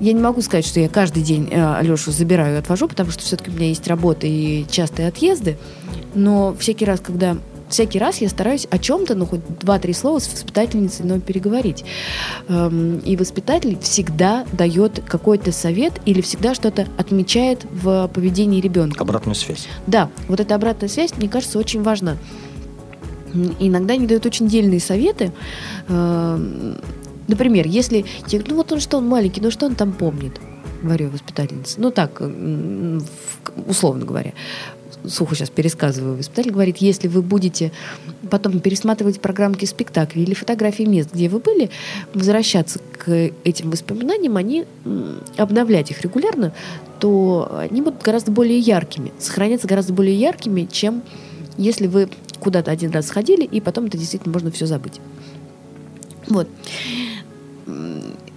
я 0.00 0.12
не 0.12 0.20
могу 0.20 0.40
сказать, 0.40 0.66
что 0.66 0.80
я 0.80 0.88
каждый 0.88 1.22
день 1.22 1.48
э, 1.50 1.76
Алешу 1.76 2.10
забираю 2.10 2.56
и 2.56 2.58
отвожу, 2.58 2.88
потому 2.88 3.10
что 3.10 3.22
все-таки 3.22 3.50
у 3.50 3.54
меня 3.54 3.68
есть 3.68 3.86
работа 3.86 4.26
и 4.26 4.64
частые 4.70 5.08
отъезды. 5.08 5.58
Но 6.14 6.56
всякий 6.58 6.86
раз, 6.86 7.00
когда 7.00 7.36
всякий 7.68 7.98
раз 7.98 8.18
я 8.18 8.28
стараюсь 8.28 8.66
о 8.70 8.78
чем-то, 8.78 9.14
ну, 9.14 9.26
хоть 9.26 9.40
два-три 9.60 9.92
слова 9.92 10.18
с 10.18 10.30
воспитательницей, 10.30 11.04
но 11.04 11.20
переговорить. 11.20 11.84
Эм, 12.48 12.98
и 12.98 13.16
воспитатель 13.16 13.78
всегда 13.80 14.44
дает 14.52 15.02
какой-то 15.06 15.52
совет 15.52 16.00
или 16.04 16.20
всегда 16.20 16.54
что-то 16.54 16.86
отмечает 16.98 17.64
в 17.70 18.08
поведении 18.08 18.60
ребенка. 18.60 19.02
Обратную 19.02 19.34
связь. 19.34 19.68
Да, 19.86 20.10
вот 20.28 20.40
эта 20.40 20.54
обратная 20.54 20.88
связь, 20.88 21.12
мне 21.16 21.28
кажется, 21.28 21.58
очень 21.58 21.82
важна. 21.82 22.16
Иногда 23.60 23.94
они 23.94 24.06
дают 24.06 24.26
очень 24.26 24.48
дельные 24.48 24.80
советы. 24.80 25.32
Например, 27.30 27.64
если 27.66 28.04
ну 28.48 28.56
вот 28.56 28.72
он 28.72 28.80
что, 28.80 28.98
он 28.98 29.06
маленький, 29.06 29.40
ну 29.40 29.52
что 29.52 29.66
он 29.66 29.76
там 29.76 29.92
помнит? 29.92 30.40
Говорю 30.82 31.10
воспитательница. 31.10 31.80
Ну 31.80 31.92
так, 31.92 32.20
условно 33.66 34.04
говоря 34.04 34.32
сухо 35.06 35.34
сейчас 35.34 35.48
пересказываю, 35.48 36.16
воспитатель 36.16 36.50
говорит, 36.50 36.78
если 36.78 37.08
вы 37.08 37.22
будете 37.22 37.72
потом 38.28 38.60
пересматривать 38.60 39.18
программки 39.20 39.64
спектакля 39.64 40.22
или 40.22 40.34
фотографии 40.34 40.82
мест, 40.82 41.10
где 41.14 41.30
вы 41.30 41.38
были, 41.38 41.70
возвращаться 42.12 42.80
к 42.98 43.30
этим 43.44 43.70
воспоминаниям, 43.70 44.36
они 44.36 44.66
обновлять 45.38 45.90
их 45.90 46.02
регулярно, 46.02 46.52
то 46.98 47.50
они 47.58 47.80
будут 47.80 48.02
гораздо 48.02 48.30
более 48.30 48.58
яркими, 48.58 49.12
сохранятся 49.18 49.66
гораздо 49.66 49.94
более 49.94 50.14
яркими, 50.14 50.68
чем 50.70 51.02
если 51.56 51.86
вы 51.86 52.10
куда-то 52.38 52.70
один 52.70 52.90
раз 52.90 53.06
сходили, 53.06 53.44
и 53.44 53.60
потом 53.60 53.86
это 53.86 53.96
действительно 53.96 54.34
можно 54.34 54.50
все 54.50 54.66
забыть. 54.66 55.00
Вот 56.28 56.46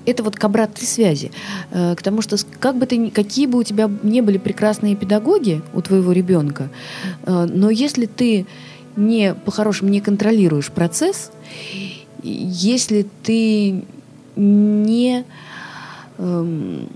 это 0.06 0.24
вот 0.24 0.36
к 0.36 0.44
обратной 0.44 0.86
связи, 0.86 1.32
э, 1.72 1.96
к 1.96 2.02
тому, 2.02 2.22
что 2.22 2.38
как 2.60 2.78
бы 2.78 2.86
ты, 2.86 3.10
какие 3.10 3.46
бы 3.46 3.60
у 3.60 3.64
тебя 3.64 3.90
не 4.04 4.22
были 4.22 4.38
прекрасные 4.38 4.96
педагоги 4.96 5.62
у 5.74 5.82
твоего 5.82 6.12
ребенка, 6.12 6.70
э, 7.26 7.46
но 7.46 7.70
если 7.70 8.06
ты 8.06 8.46
не 8.96 9.34
по-хорошему 9.34 9.90
не 9.90 10.02
контролируешь 10.02 10.70
процесс, 10.72 11.32
если 12.24 13.06
ты 13.24 13.84
не 14.36 15.26
эм, 16.18 16.90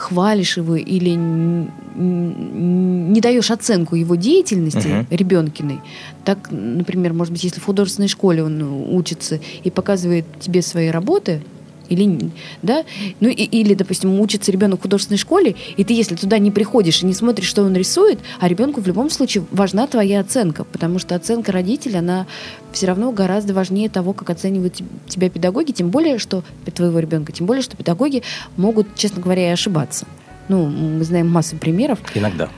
хвалишь 0.00 0.56
его 0.56 0.76
или 0.76 1.10
не 1.14 3.20
даешь 3.20 3.50
оценку 3.50 3.96
его 3.96 4.14
деятельности 4.14 4.88
uh-huh. 4.88 5.06
ребенкиной, 5.10 5.80
так, 6.24 6.50
например, 6.50 7.12
может 7.12 7.32
быть, 7.32 7.44
если 7.44 7.60
в 7.60 7.64
художественной 7.64 8.08
школе 8.08 8.42
он 8.42 8.62
учится 8.94 9.40
и 9.62 9.70
показывает 9.70 10.24
тебе 10.40 10.62
свои 10.62 10.88
работы, 10.88 11.42
или, 11.90 12.30
да, 12.62 12.84
ну 13.20 13.28
и, 13.28 13.42
или, 13.42 13.74
допустим, 13.74 14.18
учится 14.20 14.50
ребенок 14.50 14.78
в 14.78 14.82
художественной 14.82 15.18
школе, 15.18 15.56
и 15.76 15.84
ты, 15.84 15.92
если 15.92 16.14
туда 16.14 16.38
не 16.38 16.50
приходишь 16.50 17.02
и 17.02 17.06
не 17.06 17.12
смотришь, 17.12 17.48
что 17.48 17.62
он 17.62 17.74
рисует, 17.74 18.20
а 18.38 18.48
ребенку 18.48 18.80
в 18.80 18.86
любом 18.86 19.10
случае 19.10 19.44
важна 19.50 19.86
твоя 19.86 20.20
оценка, 20.20 20.64
потому 20.64 20.98
что 20.98 21.14
оценка 21.14 21.52
родителя, 21.52 21.98
она 21.98 22.26
все 22.72 22.86
равно 22.86 23.12
гораздо 23.12 23.52
важнее 23.52 23.90
того, 23.90 24.12
как 24.12 24.30
оценивают 24.30 24.80
тебя 25.08 25.28
педагоги, 25.28 25.72
тем 25.72 25.90
более, 25.90 26.18
что 26.18 26.44
твоего 26.74 26.98
ребенка, 27.00 27.32
тем 27.32 27.46
более, 27.46 27.62
что 27.62 27.76
педагоги 27.76 28.22
могут, 28.56 28.94
честно 28.94 29.20
говоря, 29.20 29.48
и 29.48 29.52
ошибаться. 29.52 30.06
Ну, 30.48 30.66
мы 30.68 31.04
знаем 31.04 31.28
массу 31.28 31.56
примеров. 31.56 31.98
Иногда. 32.14 32.48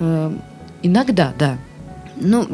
Э, 0.00 0.32
иногда, 0.82 1.32
да. 1.38 1.58
Ну, 2.18 2.46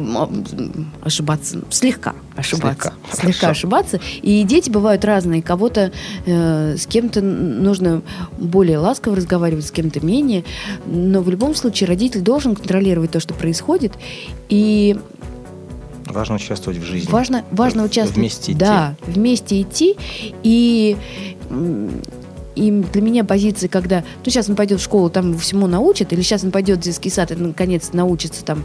ошибаться, 1.01 1.61
слегка 1.69 2.15
ошибаться. 2.35 2.93
Слегка. 3.11 3.15
Слегка 3.15 3.39
Хорошо. 3.39 3.51
ошибаться. 3.51 3.99
И 4.21 4.43
дети 4.43 4.69
бывают 4.69 5.05
разные. 5.05 5.41
Кого-то 5.41 5.91
э, 6.25 6.75
с 6.77 6.85
кем-то 6.87 7.21
нужно 7.21 8.01
более 8.37 8.77
ласково 8.79 9.15
разговаривать, 9.15 9.65
с 9.65 9.71
кем-то 9.71 10.05
менее. 10.05 10.43
Но 10.85 11.21
в 11.21 11.29
любом 11.29 11.55
случае 11.55 11.87
родитель 11.87 12.21
должен 12.21 12.55
контролировать 12.55 13.11
то, 13.11 13.19
что 13.19 13.33
происходит. 13.33 13.93
И 14.49 14.97
Важно 16.05 16.35
участвовать 16.35 16.79
в 16.79 16.83
жизни. 16.83 17.09
важно, 17.09 17.43
важно 17.51 17.83
участвовать. 17.83 18.17
Вместе 18.17 18.51
идти. 18.51 18.59
Да, 18.59 18.95
вместе 19.05 19.61
идти. 19.61 19.95
И, 20.43 20.97
и 22.55 22.71
для 22.71 23.01
меня 23.01 23.23
позиция, 23.23 23.67
когда, 23.67 24.03
ну, 24.23 24.31
сейчас 24.31 24.49
он 24.49 24.55
пойдет 24.55 24.79
в 24.79 24.83
школу, 24.83 25.09
там 25.09 25.29
его 25.31 25.39
всему 25.39 25.67
научат, 25.67 26.13
или 26.13 26.21
сейчас 26.21 26.43
он 26.43 26.51
пойдет 26.51 26.79
в 26.79 26.81
детский 26.81 27.09
сад 27.09 27.31
и, 27.31 27.35
наконец, 27.35 27.89
научится 27.93 28.43
там, 28.45 28.63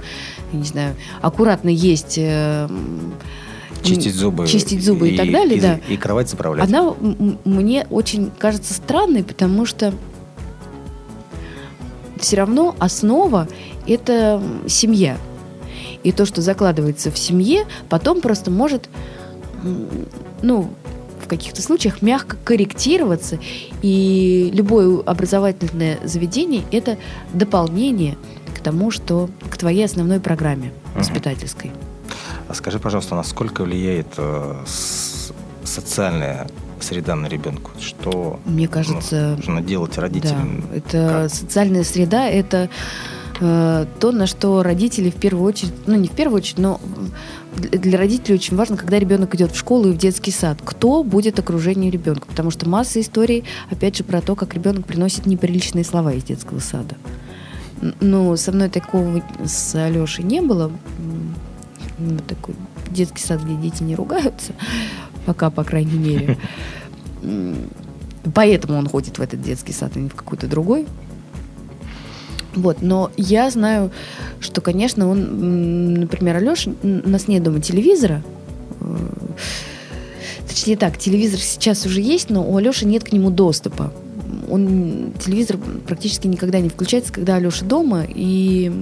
я 0.52 0.58
не 0.58 0.64
знаю, 0.64 0.94
аккуратно 1.20 1.68
есть... 1.68 2.18
э, 2.18 2.68
Чистить 3.82 4.14
зубы. 4.14 4.46
чистить 4.46 4.84
зубы 4.84 5.10
и 5.10 5.16
так 5.16 5.30
далее, 5.30 5.56
и, 5.56 5.60
да. 5.60 5.80
И 5.88 5.96
кровать 5.96 6.28
заправлять. 6.28 6.68
Она 6.68 6.94
мне 7.44 7.86
очень 7.90 8.30
кажется 8.36 8.74
странной, 8.74 9.22
потому 9.22 9.66
что 9.66 9.94
все 12.18 12.36
равно 12.36 12.74
основа 12.78 13.46
это 13.86 14.42
семья. 14.66 15.16
И 16.02 16.12
то, 16.12 16.26
что 16.26 16.42
закладывается 16.42 17.10
в 17.10 17.18
семье, 17.18 17.66
потом 17.88 18.20
просто 18.20 18.50
может, 18.50 18.88
ну, 20.42 20.70
в 21.28 21.30
каких-то 21.30 21.60
случаях 21.60 22.00
мягко 22.00 22.38
корректироваться. 22.42 23.38
И 23.82 24.50
любое 24.54 25.02
образовательное 25.02 25.98
заведение– 26.02 26.64
это 26.72 26.96
дополнение 27.34 28.16
к 28.56 28.60
тому, 28.60 28.90
что 28.90 29.28
к 29.50 29.58
твоей 29.58 29.84
основной 29.84 30.20
программе 30.20 30.72
воспитательской. 30.94 31.70
А 32.48 32.54
скажи, 32.54 32.78
пожалуйста, 32.78 33.14
насколько 33.14 33.64
влияет 33.64 34.06
э, 34.16 34.64
социальная 35.64 36.48
среда 36.80 37.14
на 37.14 37.26
ребенка? 37.26 37.72
Что 37.78 38.40
Мне 38.46 38.66
кажется, 38.66 39.34
нужно 39.36 39.60
делать 39.60 39.98
родителям? 39.98 40.64
Да, 40.70 40.76
это 40.78 41.28
социальная 41.28 41.84
среда, 41.84 42.26
это 42.26 42.70
э, 43.40 43.86
то, 44.00 44.12
на 44.12 44.26
что 44.26 44.62
родители 44.62 45.10
в 45.10 45.16
первую 45.16 45.46
очередь, 45.46 45.72
ну 45.86 45.94
не 45.96 46.08
в 46.08 46.12
первую 46.12 46.38
очередь, 46.38 46.58
но 46.58 46.80
для 47.56 47.98
родителей 47.98 48.36
очень 48.36 48.56
важно, 48.56 48.76
когда 48.76 48.98
ребенок 48.98 49.34
идет 49.34 49.52
в 49.52 49.58
школу 49.58 49.88
и 49.88 49.92
в 49.92 49.98
детский 49.98 50.30
сад, 50.30 50.58
кто 50.64 51.02
будет 51.02 51.38
окружение 51.38 51.90
ребенка, 51.90 52.26
потому 52.26 52.50
что 52.50 52.68
масса 52.68 53.00
историй, 53.00 53.44
опять 53.70 53.96
же, 53.96 54.04
про 54.04 54.20
то, 54.20 54.36
как 54.36 54.54
ребенок 54.54 54.86
приносит 54.86 55.26
неприличные 55.26 55.84
слова 55.84 56.12
из 56.12 56.24
детского 56.24 56.60
сада. 56.60 56.96
Ну, 58.00 58.36
со 58.36 58.52
мной 58.52 58.68
такого 58.68 59.22
с 59.44 59.74
Алешей 59.74 60.24
не 60.24 60.40
было. 60.40 60.70
Ну, 61.98 62.18
такой 62.26 62.54
детский 62.90 63.22
сад, 63.22 63.42
где 63.42 63.54
дети 63.54 63.82
не 63.82 63.94
ругаются, 63.94 64.52
пока, 65.26 65.50
по 65.50 65.64
крайней 65.64 65.98
мере. 65.98 66.38
Поэтому 68.34 68.78
он 68.78 68.88
ходит 68.88 69.18
в 69.18 69.22
этот 69.22 69.40
детский 69.40 69.72
сад, 69.72 69.92
а 69.94 69.98
не 69.98 70.08
в 70.08 70.14
какой-то 70.14 70.46
другой. 70.46 70.86
Вот, 72.62 72.82
но 72.82 73.10
я 73.16 73.50
знаю, 73.50 73.90
что, 74.40 74.60
конечно, 74.60 75.08
он, 75.08 75.94
например, 75.94 76.36
Алеша, 76.36 76.72
у 76.82 77.08
нас 77.08 77.28
нет 77.28 77.42
дома 77.42 77.60
телевизора. 77.60 78.22
Э, 78.80 78.96
Точнее 80.48 80.76
так, 80.76 80.98
телевизор 80.98 81.38
сейчас 81.38 81.86
уже 81.86 82.00
есть, 82.00 82.30
но 82.30 82.42
у 82.42 82.56
Алеши 82.56 82.86
нет 82.86 83.04
к 83.04 83.12
нему 83.12 83.30
доступа. 83.30 83.92
Он 84.50 85.12
телевизор 85.24 85.58
практически 85.86 86.26
никогда 86.26 86.58
не 86.58 86.68
включается, 86.68 87.12
когда 87.12 87.36
Алеша 87.36 87.64
дома, 87.64 88.04
и 88.08 88.72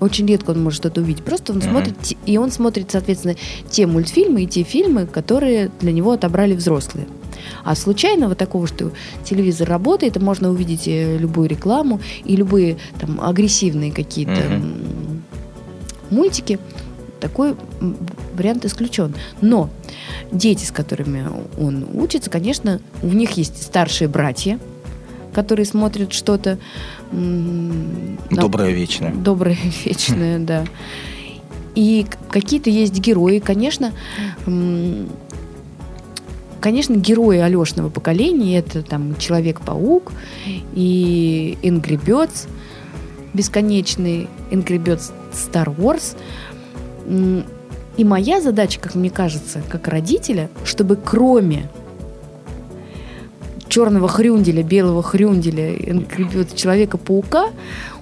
очень 0.00 0.26
редко 0.26 0.50
он 0.50 0.62
может 0.62 0.80
что-то 0.80 1.00
увидеть. 1.00 1.24
Просто 1.24 1.52
он 1.52 1.58
Мгм. 1.58 1.68
смотрит, 1.68 1.94
и 2.26 2.38
он 2.38 2.50
смотрит, 2.50 2.90
соответственно, 2.90 3.34
те 3.70 3.86
мультфильмы 3.86 4.42
и 4.42 4.46
те 4.46 4.62
фильмы, 4.62 5.06
которые 5.06 5.70
для 5.80 5.92
него 5.92 6.12
отобрали 6.12 6.54
взрослые. 6.54 7.06
А 7.64 7.74
случайного 7.74 8.34
такого, 8.34 8.66
что 8.66 8.92
телевизор 9.24 9.68
работает, 9.68 10.16
и 10.16 10.20
можно 10.20 10.50
увидеть 10.50 10.86
э, 10.88 11.16
любую 11.16 11.48
рекламу 11.48 12.00
и 12.24 12.36
любые 12.36 12.76
там 13.00 13.20
агрессивные 13.20 13.92
какие-то 13.92 14.42
м, 14.42 15.22
мультики, 16.10 16.58
такой 17.20 17.56
вариант 18.34 18.64
исключен. 18.64 19.14
Но 19.40 19.70
дети, 20.30 20.64
с 20.64 20.70
которыми 20.70 21.26
он 21.58 21.86
учится, 21.94 22.30
конечно, 22.30 22.80
у 23.02 23.08
них 23.08 23.32
есть 23.32 23.62
старшие 23.62 24.08
братья, 24.08 24.58
которые 25.32 25.66
смотрят 25.66 26.12
что-то 26.12 26.58
Доброе 27.10 28.72
вечное. 28.72 29.12
Доброе, 29.12 29.56
вечное, 29.84 30.38
да. 30.38 30.64
И 31.74 32.06
какие-то 32.30 32.70
есть 32.70 32.98
герои, 32.98 33.38
конечно. 33.38 33.92
Конечно, 36.60 36.96
герои 36.96 37.38
Алешного 37.38 37.88
поколения 37.88 38.58
это 38.58 38.82
там 38.82 39.16
Человек-паук 39.16 40.12
и 40.74 41.56
Angry 41.62 42.04
Birds, 42.04 42.48
бесконечный 43.32 44.28
Angry 44.50 44.82
Birds 44.82 45.12
Star 45.32 45.74
Wars. 45.74 46.16
И 47.96 48.04
моя 48.04 48.40
задача, 48.40 48.80
как 48.80 48.96
мне 48.96 49.10
кажется, 49.10 49.62
как 49.68 49.86
родителя, 49.88 50.50
чтобы 50.64 50.96
кроме 50.96 51.68
черного 53.68 54.08
хрюнделя, 54.08 54.62
белого 54.62 55.02
хрюнделя, 55.02 55.76
Birds, 55.76 56.54
Человека-паука, 56.56 57.50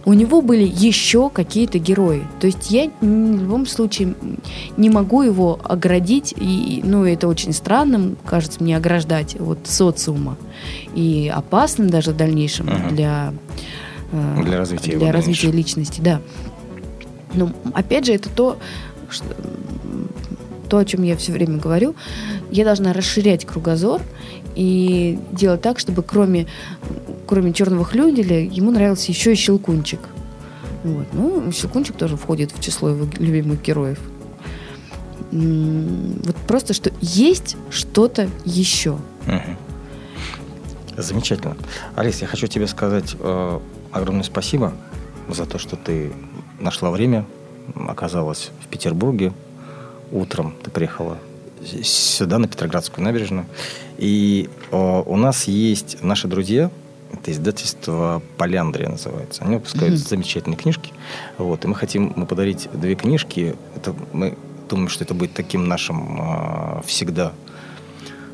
у 0.04 0.12
него 0.12 0.40
были 0.40 0.62
еще 0.62 1.30
какие-то 1.30 1.78
герои. 1.78 2.22
То 2.40 2.46
есть 2.46 2.70
я 2.70 2.90
в 3.00 3.04
любом 3.04 3.66
случае 3.66 4.14
не 4.76 4.88
могу 4.88 5.22
его 5.22 5.58
оградить, 5.64 6.32
и, 6.36 6.80
ну, 6.84 7.04
это 7.04 7.26
очень 7.26 7.52
странным, 7.52 8.16
кажется 8.24 8.62
мне, 8.62 8.76
ограждать 8.76 9.36
от 9.40 9.58
социума. 9.64 10.36
И 10.94 11.30
опасным 11.34 11.90
даже 11.90 12.12
в 12.12 12.16
дальнейшем 12.16 12.66
Мгм. 12.66 12.94
для, 12.94 13.34
э, 14.12 14.42
Для 14.44 14.58
развития 14.58 14.96
для 14.96 15.10
развития 15.10 15.50
личности, 15.50 16.00
да. 16.00 16.20
Но 17.34 17.50
опять 17.74 18.06
же, 18.06 18.12
это 18.12 18.28
то, 18.28 18.58
что, 19.10 19.26
то, 20.68 20.78
о 20.78 20.84
чем 20.84 21.02
я 21.02 21.16
все 21.16 21.32
время 21.32 21.58
говорю. 21.58 21.96
Я 22.50 22.64
должна 22.64 22.92
расширять 22.92 23.44
кругозор 23.44 24.00
и 24.56 25.18
делать 25.32 25.60
так, 25.60 25.78
чтобы 25.78 26.02
кроме, 26.02 26.46
кроме 27.26 27.52
черного 27.52 27.84
хлюнделя 27.84 28.40
ему 28.40 28.70
нравился 28.70 29.12
еще 29.12 29.32
и 29.32 29.36
щелкунчик. 29.36 30.00
Вот. 30.82 31.06
Ну, 31.12 31.52
щелкунчик 31.52 31.96
тоже 31.96 32.16
входит 32.16 32.52
в 32.52 32.60
число 32.60 32.88
его 32.88 33.06
любимых 33.18 33.62
героев. 33.62 34.00
Вот 35.30 36.36
просто, 36.48 36.72
что 36.72 36.90
есть 37.00 37.56
что-то 37.70 38.28
еще. 38.44 38.98
Мгм. 39.26 39.56
Замечательно. 40.96 41.56
Алис, 41.94 42.22
я 42.22 42.26
хочу 42.26 42.46
тебе 42.46 42.66
сказать 42.66 43.16
э, 43.18 43.60
огромное 43.92 44.22
спасибо 44.22 44.72
за 45.28 45.44
то, 45.44 45.58
что 45.58 45.76
ты 45.76 46.12
нашла 46.58 46.90
время, 46.90 47.26
оказалась 47.74 48.50
в 48.64 48.68
Петербурге. 48.68 49.32
Утром 50.10 50.54
ты 50.62 50.70
приехала 50.70 51.18
сюда, 51.82 52.38
на 52.38 52.48
Петроградскую 52.48 53.04
набережную. 53.04 53.46
И 53.98 54.48
э, 54.70 55.02
у 55.06 55.16
нас 55.16 55.44
есть 55.44 56.02
наши 56.02 56.28
друзья, 56.28 56.70
это 57.12 57.30
издательство 57.32 58.22
«Поляндрия» 58.36 58.88
называется. 58.88 59.44
Они 59.44 59.54
выпускают 59.56 59.94
Мгм. 59.94 60.04
замечательные 60.06 60.56
книжки. 60.56 60.92
Вот, 61.38 61.64
и 61.64 61.68
мы 61.68 61.74
хотим 61.74 62.12
ему 62.14 62.26
подарить 62.26 62.68
две 62.72 62.94
книжки. 62.94 63.54
Это 63.76 63.94
мы 64.12 64.36
думаем, 64.68 64.88
что 64.88 65.04
это 65.04 65.14
будет 65.14 65.32
таким 65.32 65.68
нашим 65.68 66.20
э, 66.20 66.82
всегда 66.86 67.32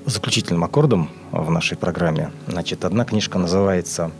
заключительным 0.07 0.65
аккордом 0.65 1.11
в 1.31 1.51
нашей 1.51 1.77
программе. 1.77 2.33
Значит, 2.49 2.85
одна 2.85 3.05
книжка 3.05 3.39
называется 3.39 4.11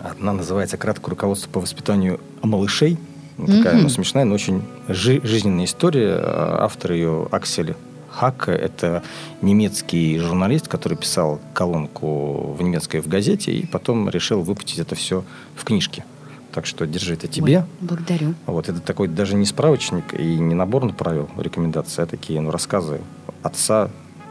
одна 0.00 0.32
называется 0.34 0.76
«Краткое 0.76 1.10
руководство 1.10 1.48
по 1.50 1.60
воспитанию 1.60 2.20
малышей». 2.42 2.98
Такая, 3.38 3.74
Мгм. 3.74 3.82
ну, 3.84 3.88
смешная, 3.88 4.24
но 4.24 4.34
очень 4.34 4.62
жи- 4.88 5.20
жизненная 5.24 5.64
история. 5.64 6.18
Автор 6.22 6.92
ее 6.92 7.26
Аксель 7.32 7.74
Хакке. 8.14 8.52
Это 8.52 9.02
немецкий 9.42 10.18
журналист, 10.18 10.68
который 10.68 10.96
писал 10.96 11.40
колонку 11.52 12.54
в 12.58 12.62
немецкой 12.62 13.00
в 13.00 13.08
газете 13.08 13.52
и 13.52 13.66
потом 13.66 14.08
решил 14.08 14.42
выпустить 14.42 14.78
это 14.78 14.94
все 14.94 15.24
в 15.56 15.64
книжке. 15.64 16.04
Так 16.52 16.66
что 16.66 16.86
держи 16.86 17.14
это 17.14 17.26
тебе. 17.26 17.58
Ой, 17.58 17.64
благодарю. 17.80 18.34
Вот 18.46 18.68
это 18.68 18.80
такой 18.80 19.08
даже 19.08 19.34
не 19.34 19.44
справочник 19.44 20.14
и 20.14 20.38
не 20.38 20.54
набор 20.54 20.92
правил, 20.92 21.28
рекомендации, 21.36 22.02
а 22.02 22.06
такие 22.06 22.40
ну, 22.40 22.52
рассказы 22.52 23.00
отца 23.42 23.90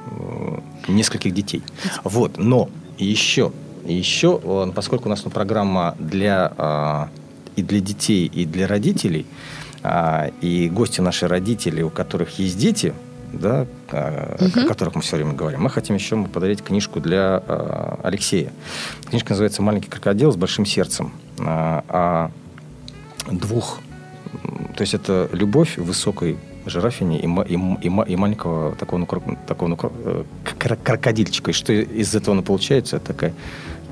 э, 0.10 0.60
нескольких 0.88 1.34
детей. 1.34 1.62
Вот, 2.06 2.38
но 2.38 2.70
еще, 2.98 3.52
еще, 3.86 4.40
э, 4.42 4.72
поскольку 4.74 5.08
у 5.08 5.10
нас 5.10 5.26
ну, 5.26 5.32
программа 5.32 5.96
для 6.00 6.54
а, 6.58 7.10
и 7.58 7.62
для 7.62 7.82
детей, 7.82 8.26
и 8.26 8.46
для 8.46 8.68
родителей, 8.68 9.26
а, 9.82 10.32
и 10.40 10.70
гости 10.70 11.02
наши 11.02 11.28
родители, 11.28 11.82
у 11.82 11.90
которых 11.90 12.40
есть 12.40 12.58
дети, 12.58 12.94
да, 13.34 13.66
а, 13.92 14.38
о 14.40 14.68
которых 14.68 14.96
мы 14.96 15.02
все 15.02 15.18
время 15.18 15.34
говорим, 15.34 15.62
мы 15.62 15.70
хотим 15.70 15.96
еще 15.96 16.24
подарить 16.26 16.64
книжку 16.64 17.00
для 17.00 17.44
а, 17.46 18.00
Алексея. 18.04 18.52
Книжка 19.10 19.32
называется 19.32 19.62
«Маленький 19.62 19.90
крокодил 19.90 20.32
с 20.32 20.36
большим 20.36 20.66
сердцем». 20.66 21.12
А, 21.40 21.84
о 21.90 23.32
двух 23.32 23.80
То 24.76 24.82
есть 24.82 24.94
это 24.94 25.30
любовь 25.32 25.78
высокой 25.78 26.38
жирафине 26.66 27.20
и, 27.20 27.26
и, 27.26 27.56
и, 27.82 28.12
и 28.14 28.16
маленького 28.16 28.76
такого, 28.76 29.00
ну, 29.00 29.38
такого 29.48 29.70
ну, 29.70 29.78
э, 29.82 30.24
крокодильчика. 30.84 31.52
И 31.52 31.54
что 31.54 31.74
из 31.74 32.16
этого 32.16 32.36
ну, 32.36 32.44
получается, 32.44 32.98
это 32.98 33.08
такая 33.08 33.34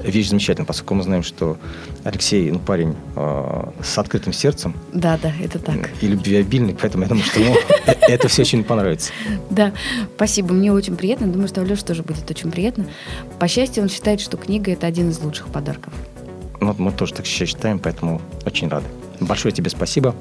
вещь 0.04 0.30
замечательная, 0.30 0.66
поскольку 0.66 0.96
мы 0.96 1.04
знаем, 1.04 1.24
что 1.24 1.58
Алексей, 2.04 2.52
ну, 2.52 2.60
парень 2.60 2.96
э, 3.16 3.64
с 3.84 3.98
открытым 3.98 4.34
сердцем. 4.34 4.76
Да, 4.94 5.18
да, 5.22 5.32
это 5.42 5.60
так. 5.60 5.90
И 6.02 6.08
любвеобильный, 6.08 6.76
поэтому 6.80 7.04
я 7.04 7.10
думаю, 7.10 7.26
что 7.26 7.40
ему 7.40 7.56
это 7.86 8.28
все 8.28 8.42
очень 8.42 8.64
понравится. 8.64 9.12
Да, 9.50 9.74
спасибо, 10.16 10.54
мне 10.54 10.72
очень 10.72 10.96
приятно. 10.96 11.28
Думаю, 11.28 11.48
что 11.48 11.62
Алёше 11.62 11.84
тоже 11.84 12.04
будет 12.04 12.30
очень 12.30 12.52
приятно. 12.52 12.86
По 13.40 13.48
счастью, 13.48 13.84
он 13.84 13.90
считает, 13.90 14.22
что 14.22 14.38
книга– 14.38 14.72
это 14.74 14.88
один 14.88 15.10
из 15.10 15.20
лучших 15.20 15.48
подарков. 15.48 15.94
Ну, 16.60 16.76
мы 16.78 16.92
тоже 16.92 17.14
так 17.14 17.26
считаем, 17.26 17.80
поэтому 17.80 18.22
очень 18.46 18.68
рады. 18.68 18.86
Большое 19.20 19.54
тебе 19.54 19.70
спасибо. 19.70 20.16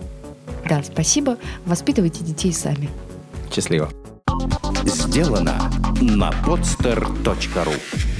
Да, 0.68 0.82
спасибо. 0.82 1.36
Воспитывайте 1.66 2.24
детей 2.24 2.52
сами. 2.52 2.88
Счастливо. 3.52 3.90
Сделано 4.84 5.70
на 6.00 6.30
podster.ru 6.30 8.19